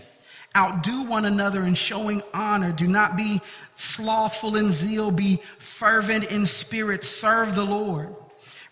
Outdo 0.55 1.03
one 1.03 1.25
another 1.25 1.65
in 1.65 1.75
showing 1.75 2.23
honor. 2.33 2.71
Do 2.71 2.87
not 2.87 3.17
be 3.17 3.41
slothful 3.75 4.55
in 4.55 4.71
zeal. 4.71 5.11
Be 5.11 5.41
fervent 5.59 6.25
in 6.25 6.47
spirit. 6.47 7.03
Serve 7.03 7.55
the 7.55 7.65
Lord. 7.65 8.15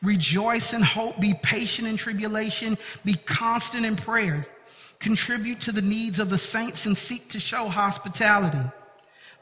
Rejoice 0.03 0.73
in 0.73 0.81
hope. 0.81 1.19
Be 1.19 1.33
patient 1.41 1.87
in 1.87 1.97
tribulation. 1.97 2.77
Be 3.05 3.15
constant 3.15 3.85
in 3.85 3.95
prayer. 3.95 4.45
Contribute 4.99 5.61
to 5.61 5.71
the 5.71 5.81
needs 5.81 6.19
of 6.19 6.29
the 6.29 6.37
saints 6.37 6.85
and 6.85 6.97
seek 6.97 7.29
to 7.31 7.39
show 7.39 7.67
hospitality. 7.69 8.69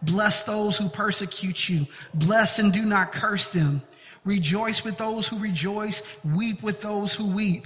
Bless 0.03 0.45
those 0.45 0.77
who 0.77 0.89
persecute 0.89 1.67
you. 1.67 1.87
Bless 2.13 2.59
and 2.59 2.71
do 2.71 2.83
not 2.83 3.11
curse 3.11 3.51
them. 3.51 3.81
Rejoice 4.23 4.83
with 4.83 4.97
those 4.97 5.27
who 5.27 5.37
rejoice. 5.39 6.01
Weep 6.23 6.61
with 6.63 6.81
those 6.81 7.13
who 7.13 7.25
weep. 7.27 7.65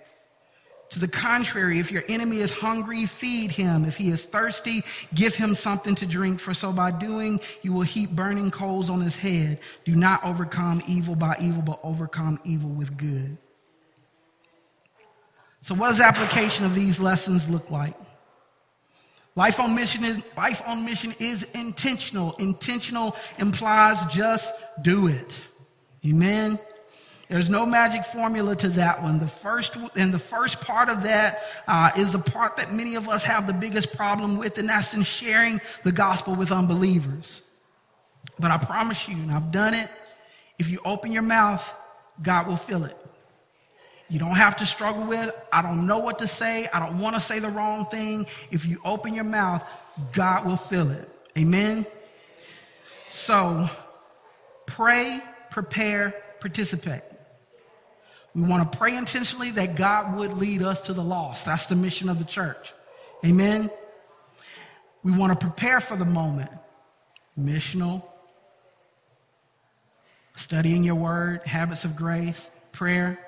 To 0.91 0.99
the 0.99 1.07
contrary, 1.07 1.79
if 1.79 1.89
your 1.89 2.03
enemy 2.09 2.41
is 2.41 2.51
hungry, 2.51 3.05
feed 3.05 3.51
him. 3.51 3.85
If 3.85 3.95
he 3.95 4.09
is 4.09 4.23
thirsty, 4.23 4.83
give 5.13 5.33
him 5.33 5.55
something 5.55 5.95
to 5.95 6.05
drink, 6.05 6.41
for 6.41 6.53
so 6.53 6.73
by 6.73 6.91
doing, 6.91 7.39
you 7.61 7.71
will 7.71 7.83
heap 7.83 8.11
burning 8.11 8.51
coals 8.51 8.89
on 8.89 8.99
his 8.99 9.15
head. 9.15 9.59
Do 9.85 9.95
not 9.95 10.23
overcome 10.25 10.83
evil 10.87 11.15
by 11.15 11.37
evil, 11.39 11.61
but 11.61 11.79
overcome 11.81 12.39
evil 12.43 12.69
with 12.69 12.97
good. 12.97 13.37
So, 15.63 15.75
what 15.75 15.89
does 15.89 16.01
application 16.01 16.65
of 16.65 16.75
these 16.75 16.99
lessons 16.99 17.47
look 17.47 17.71
like? 17.71 17.95
Life 19.35 19.61
on 19.61 19.73
mission 19.73 20.03
is, 20.03 20.17
life 20.35 20.61
on 20.65 20.83
mission 20.83 21.15
is 21.19 21.43
intentional. 21.53 22.35
Intentional 22.37 23.15
implies 23.37 23.97
just 24.13 24.51
do 24.81 25.07
it. 25.07 25.31
Amen. 26.05 26.59
There's 27.31 27.47
no 27.47 27.65
magic 27.65 28.05
formula 28.05 28.57
to 28.57 28.67
that 28.71 29.01
one. 29.01 29.17
The 29.17 29.29
first 29.29 29.77
and 29.95 30.13
the 30.13 30.19
first 30.19 30.59
part 30.59 30.89
of 30.89 31.03
that 31.03 31.43
uh, 31.65 31.89
is 31.95 32.11
the 32.11 32.19
part 32.19 32.57
that 32.57 32.73
many 32.73 32.95
of 32.95 33.07
us 33.07 33.23
have 33.23 33.47
the 33.47 33.53
biggest 33.53 33.95
problem 33.95 34.37
with, 34.37 34.57
and 34.57 34.67
that's 34.67 34.93
in 34.93 35.03
sharing 35.03 35.61
the 35.85 35.93
gospel 35.93 36.35
with 36.35 36.51
unbelievers. 36.51 37.39
But 38.37 38.51
I 38.51 38.57
promise 38.57 39.07
you, 39.07 39.15
and 39.15 39.31
I've 39.31 39.49
done 39.49 39.73
it. 39.73 39.89
If 40.59 40.67
you 40.67 40.81
open 40.83 41.13
your 41.13 41.21
mouth, 41.21 41.63
God 42.21 42.47
will 42.47 42.57
fill 42.57 42.83
it. 42.83 42.97
You 44.09 44.19
don't 44.19 44.35
have 44.35 44.57
to 44.57 44.65
struggle 44.65 45.05
with, 45.05 45.33
I 45.53 45.61
don't 45.61 45.87
know 45.87 45.99
what 45.99 46.19
to 46.19 46.27
say. 46.27 46.67
I 46.73 46.79
don't 46.79 46.99
want 46.99 47.15
to 47.15 47.21
say 47.21 47.39
the 47.39 47.47
wrong 47.47 47.85
thing. 47.85 48.25
If 48.51 48.65
you 48.65 48.81
open 48.83 49.13
your 49.13 49.23
mouth, 49.23 49.63
God 50.11 50.45
will 50.45 50.57
fill 50.57 50.91
it. 50.91 51.09
Amen. 51.37 51.85
So 53.09 53.69
pray, 54.67 55.21
prepare, 55.49 56.13
participate. 56.41 57.03
We 58.33 58.43
want 58.43 58.71
to 58.71 58.77
pray 58.77 58.95
intentionally 58.95 59.51
that 59.51 59.75
God 59.75 60.15
would 60.15 60.37
lead 60.37 60.63
us 60.63 60.81
to 60.81 60.93
the 60.93 61.03
lost. 61.03 61.45
That's 61.45 61.65
the 61.65 61.75
mission 61.75 62.07
of 62.09 62.17
the 62.17 62.25
church. 62.25 62.71
Amen. 63.25 63.69
We 65.03 65.11
want 65.11 65.37
to 65.37 65.45
prepare 65.45 65.81
for 65.81 65.97
the 65.97 66.05
moment. 66.05 66.49
Missional, 67.39 68.03
studying 70.35 70.83
your 70.83 70.95
word, 70.95 71.41
habits 71.43 71.85
of 71.85 71.95
grace, 71.95 72.39
prayer. 72.71 73.19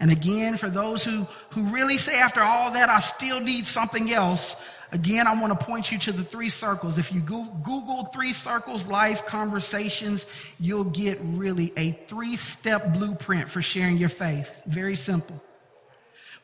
And 0.00 0.10
again, 0.10 0.56
for 0.56 0.68
those 0.68 1.04
who, 1.04 1.26
who 1.50 1.64
really 1.64 1.98
say 1.98 2.18
after 2.18 2.42
all 2.42 2.72
that, 2.72 2.88
I 2.88 2.98
still 3.00 3.40
need 3.40 3.66
something 3.66 4.12
else, 4.12 4.54
Again, 4.92 5.26
I 5.26 5.32
want 5.34 5.58
to 5.58 5.64
point 5.64 5.90
you 5.90 5.98
to 6.00 6.12
the 6.12 6.22
three 6.22 6.50
circles. 6.50 6.98
If 6.98 7.12
you 7.12 7.22
Google 7.22 8.10
three 8.12 8.34
circles 8.34 8.84
life 8.84 9.24
conversations, 9.24 10.26
you'll 10.60 10.84
get 10.84 11.18
really 11.22 11.72
a 11.78 11.92
three 12.08 12.36
step 12.36 12.92
blueprint 12.92 13.48
for 13.48 13.62
sharing 13.62 13.96
your 13.96 14.10
faith. 14.10 14.46
Very 14.66 14.96
simple. 14.96 15.42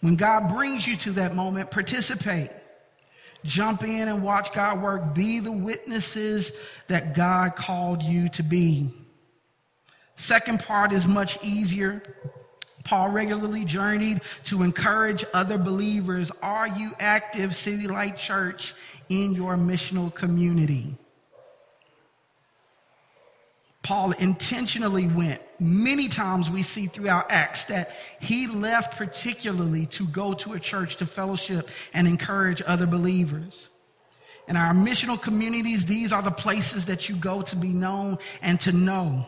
When 0.00 0.16
God 0.16 0.48
brings 0.48 0.86
you 0.86 0.96
to 0.98 1.12
that 1.12 1.36
moment, 1.36 1.70
participate. 1.70 2.50
Jump 3.44 3.82
in 3.82 4.08
and 4.08 4.22
watch 4.22 4.52
God 4.54 4.80
work. 4.80 5.14
Be 5.14 5.40
the 5.40 5.52
witnesses 5.52 6.50
that 6.88 7.14
God 7.14 7.54
called 7.54 8.02
you 8.02 8.30
to 8.30 8.42
be. 8.42 8.90
Second 10.16 10.60
part 10.60 10.92
is 10.92 11.06
much 11.06 11.38
easier. 11.42 12.02
Paul 12.88 13.10
regularly 13.10 13.66
journeyed 13.66 14.22
to 14.44 14.62
encourage 14.62 15.22
other 15.34 15.58
believers. 15.58 16.30
Are 16.40 16.66
you 16.66 16.92
active, 16.98 17.54
City 17.54 17.86
Light 17.86 18.16
Church, 18.16 18.74
in 19.10 19.34
your 19.34 19.56
missional 19.56 20.12
community? 20.14 20.96
Paul 23.82 24.12
intentionally 24.12 25.06
went. 25.06 25.42
Many 25.60 26.08
times 26.08 26.48
we 26.48 26.62
see 26.62 26.86
throughout 26.86 27.30
Acts 27.30 27.64
that 27.64 27.94
he 28.20 28.46
left 28.46 28.96
particularly 28.96 29.84
to 29.86 30.06
go 30.06 30.32
to 30.32 30.54
a 30.54 30.60
church 30.60 30.96
to 30.96 31.06
fellowship 31.06 31.68
and 31.92 32.08
encourage 32.08 32.62
other 32.66 32.86
believers. 32.86 33.68
In 34.46 34.56
our 34.56 34.72
missional 34.72 35.20
communities, 35.20 35.84
these 35.84 36.10
are 36.10 36.22
the 36.22 36.30
places 36.30 36.86
that 36.86 37.10
you 37.10 37.16
go 37.16 37.42
to 37.42 37.56
be 37.56 37.68
known 37.68 38.16
and 38.40 38.58
to 38.62 38.72
know, 38.72 39.26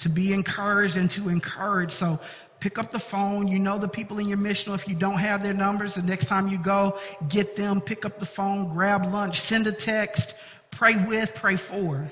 to 0.00 0.08
be 0.08 0.32
encouraged 0.32 0.96
and 0.96 1.10
to 1.10 1.28
encourage. 1.28 1.92
So 1.92 2.18
Pick 2.60 2.78
up 2.78 2.90
the 2.90 2.98
phone. 2.98 3.46
You 3.46 3.58
know 3.58 3.78
the 3.78 3.88
people 3.88 4.18
in 4.18 4.28
your 4.28 4.38
mission. 4.38 4.74
If 4.74 4.88
you 4.88 4.94
don't 4.94 5.18
have 5.18 5.42
their 5.42 5.54
numbers, 5.54 5.94
the 5.94 6.02
next 6.02 6.26
time 6.26 6.48
you 6.48 6.58
go, 6.58 6.98
get 7.28 7.56
them, 7.56 7.80
pick 7.80 8.04
up 8.04 8.18
the 8.18 8.26
phone, 8.26 8.72
grab 8.72 9.12
lunch, 9.12 9.40
send 9.40 9.66
a 9.66 9.72
text, 9.72 10.34
pray 10.70 10.96
with, 10.96 11.34
pray 11.34 11.56
for. 11.56 12.10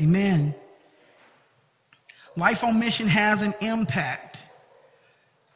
Amen. 0.00 0.54
Life 2.36 2.62
on 2.62 2.78
mission 2.78 3.08
has 3.08 3.42
an 3.42 3.54
impact. 3.60 4.36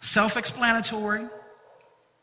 Self 0.01 0.37
explanatory, 0.37 1.29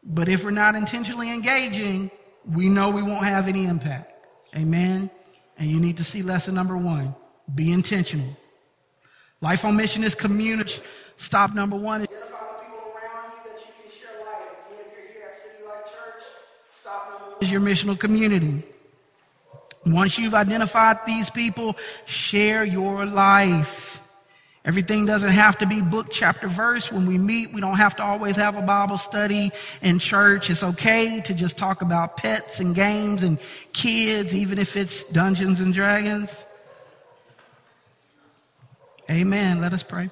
but 0.03 0.27
if 0.27 0.43
we're 0.43 0.51
not 0.51 0.75
intentionally 0.75 1.31
engaging, 1.31 2.11
we 2.45 2.67
know 2.67 2.89
we 2.89 3.01
won't 3.01 3.23
have 3.23 3.47
any 3.47 3.65
impact. 3.65 4.11
Amen. 4.53 5.09
And 5.57 5.69
you 5.71 5.79
need 5.79 5.97
to 5.97 6.03
see 6.03 6.21
lesson 6.21 6.55
number 6.55 6.75
one 6.75 7.15
be 7.55 7.71
intentional. 7.71 8.35
Life 9.41 9.63
on 9.63 9.75
mission 9.75 10.03
is 10.03 10.13
community. 10.13 10.81
Stop 11.19 11.53
number 11.53 11.75
one. 11.75 12.01
Identify 12.01 12.27
the 12.27 12.65
people 12.65 12.91
around 12.95 13.33
you 13.35 13.51
that 13.51 13.59
you 13.59 13.73
can 13.81 13.91
share 13.91 14.25
life. 14.25 14.49
Again, 14.71 14.85
if 14.87 14.97
you're 14.97 15.13
here 15.13 15.29
at 15.31 15.39
City 15.39 15.63
Light 15.67 15.83
Church, 15.85 16.23
stop 16.71 17.11
number 17.11 17.35
one 17.35 17.43
is 17.43 17.51
your 17.51 17.61
missional 17.61 17.99
community. 17.99 18.63
Once 19.85 20.17
you've 20.17 20.33
identified 20.33 20.97
these 21.05 21.29
people, 21.29 21.75
share 22.05 22.63
your 22.63 23.05
life. 23.05 23.99
Everything 24.63 25.05
doesn't 25.05 25.29
have 25.29 25.57
to 25.57 25.65
be 25.65 25.81
book, 25.81 26.07
chapter, 26.11 26.47
verse. 26.47 26.91
When 26.91 27.05
we 27.05 27.17
meet, 27.17 27.53
we 27.53 27.59
don't 27.59 27.77
have 27.77 27.95
to 27.97 28.03
always 28.03 28.35
have 28.37 28.55
a 28.55 28.61
Bible 28.61 28.97
study 28.97 29.51
in 29.81 29.99
church. 29.99 30.49
It's 30.49 30.63
okay 30.63 31.21
to 31.21 31.33
just 31.33 31.57
talk 31.57 31.81
about 31.81 32.17
pets 32.17 32.59
and 32.59 32.73
games 32.73 33.23
and 33.23 33.39
kids, 33.73 34.33
even 34.33 34.57
if 34.57 34.77
it's 34.77 35.03
Dungeons 35.05 35.59
and 35.59 35.73
Dragons. 35.73 36.29
Amen. 39.09 39.59
Let 39.59 39.73
us 39.73 39.83
pray. 39.83 40.09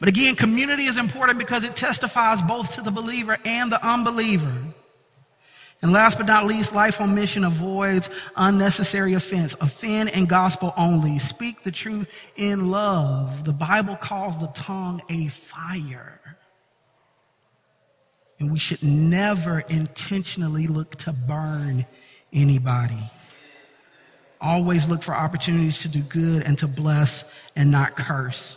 But 0.00 0.08
again, 0.08 0.36
community 0.36 0.86
is 0.86 0.96
important 0.96 1.38
because 1.38 1.64
it 1.64 1.76
testifies 1.76 2.42
both 2.42 2.72
to 2.72 2.82
the 2.82 2.90
believer 2.90 3.38
and 3.44 3.70
the 3.70 3.84
unbeliever. 3.84 4.54
And 5.82 5.92
last 5.92 6.16
but 6.16 6.26
not 6.26 6.46
least, 6.46 6.72
life 6.72 7.00
on 7.00 7.14
mission 7.14 7.44
avoids 7.44 8.08
unnecessary 8.36 9.12
offense. 9.12 9.54
Offend 9.60 10.08
in 10.08 10.24
gospel 10.24 10.72
only. 10.76 11.18
Speak 11.18 11.62
the 11.62 11.70
truth 11.70 12.08
in 12.36 12.70
love. 12.70 13.44
The 13.44 13.52
Bible 13.52 13.96
calls 13.96 14.40
the 14.40 14.46
tongue 14.48 15.02
a 15.10 15.28
fire. 15.28 16.20
And 18.40 18.50
we 18.50 18.58
should 18.58 18.82
never 18.82 19.60
intentionally 19.60 20.66
look 20.66 20.96
to 21.00 21.12
burn 21.12 21.86
anybody. 22.32 23.10
Always 24.40 24.88
look 24.88 25.02
for 25.02 25.14
opportunities 25.14 25.80
to 25.80 25.88
do 25.88 26.00
good 26.00 26.42
and 26.42 26.58
to 26.58 26.66
bless 26.66 27.24
and 27.56 27.70
not 27.70 27.94
curse. 27.94 28.56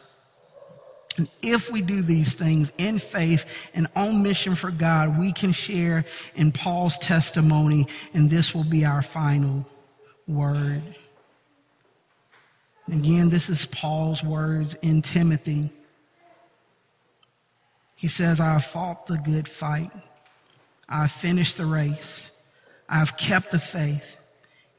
And 1.17 1.27
if 1.41 1.71
we 1.71 1.81
do 1.81 2.03
these 2.03 2.33
things 2.33 2.69
in 2.77 2.99
faith 2.99 3.43
and 3.73 3.87
on 3.95 4.21
mission 4.21 4.55
for 4.55 4.69
God, 4.69 5.17
we 5.19 5.33
can 5.33 5.51
share 5.51 6.05
in 6.35 6.51
Paul's 6.51 6.97
testimony, 6.99 7.87
and 8.13 8.29
this 8.29 8.53
will 8.53 8.63
be 8.63 8.85
our 8.85 9.01
final 9.01 9.65
word. 10.27 10.83
Again, 12.87 13.29
this 13.29 13.49
is 13.49 13.65
Paul's 13.65 14.23
words 14.23 14.75
in 14.81 15.01
Timothy. 15.01 15.71
He 17.95 18.07
says, 18.07 18.39
I 18.39 18.53
have 18.53 18.65
fought 18.65 19.07
the 19.07 19.17
good 19.17 19.49
fight. 19.49 19.91
I 20.87 21.01
have 21.01 21.11
finished 21.11 21.57
the 21.57 21.65
race. 21.65 22.21
I 22.87 22.99
have 22.99 23.17
kept 23.17 23.51
the 23.51 23.59
faith. 23.59 24.15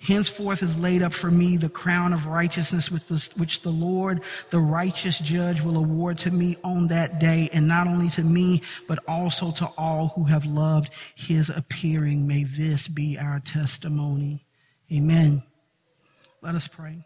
Henceforth 0.01 0.63
is 0.63 0.77
laid 0.77 1.03
up 1.03 1.13
for 1.13 1.31
me 1.31 1.57
the 1.57 1.69
crown 1.69 2.13
of 2.13 2.27
righteousness 2.27 2.89
which 2.91 3.63
the 3.63 3.71
Lord, 3.71 4.21
the 4.51 4.61
righteous 4.61 5.19
judge, 5.19 5.61
will 5.61 5.77
award 5.77 6.19
to 6.19 6.31
me 6.31 6.57
on 6.63 6.87
that 6.87 7.19
day, 7.19 7.51
and 7.53 7.67
not 7.67 7.89
only 7.89 8.09
to 8.11 8.23
me, 8.23 8.63
but 8.87 9.01
also 9.09 9.51
to 9.53 9.67
all 9.77 10.13
who 10.15 10.23
have 10.25 10.45
loved 10.45 10.91
his 11.17 11.51
appearing. 11.51 12.29
May 12.29 12.45
this 12.45 12.87
be 12.87 13.19
our 13.19 13.41
testimony. 13.41 14.47
Amen. 14.93 15.43
Let 16.43 16.55
us 16.55 16.69
pray. 16.69 17.05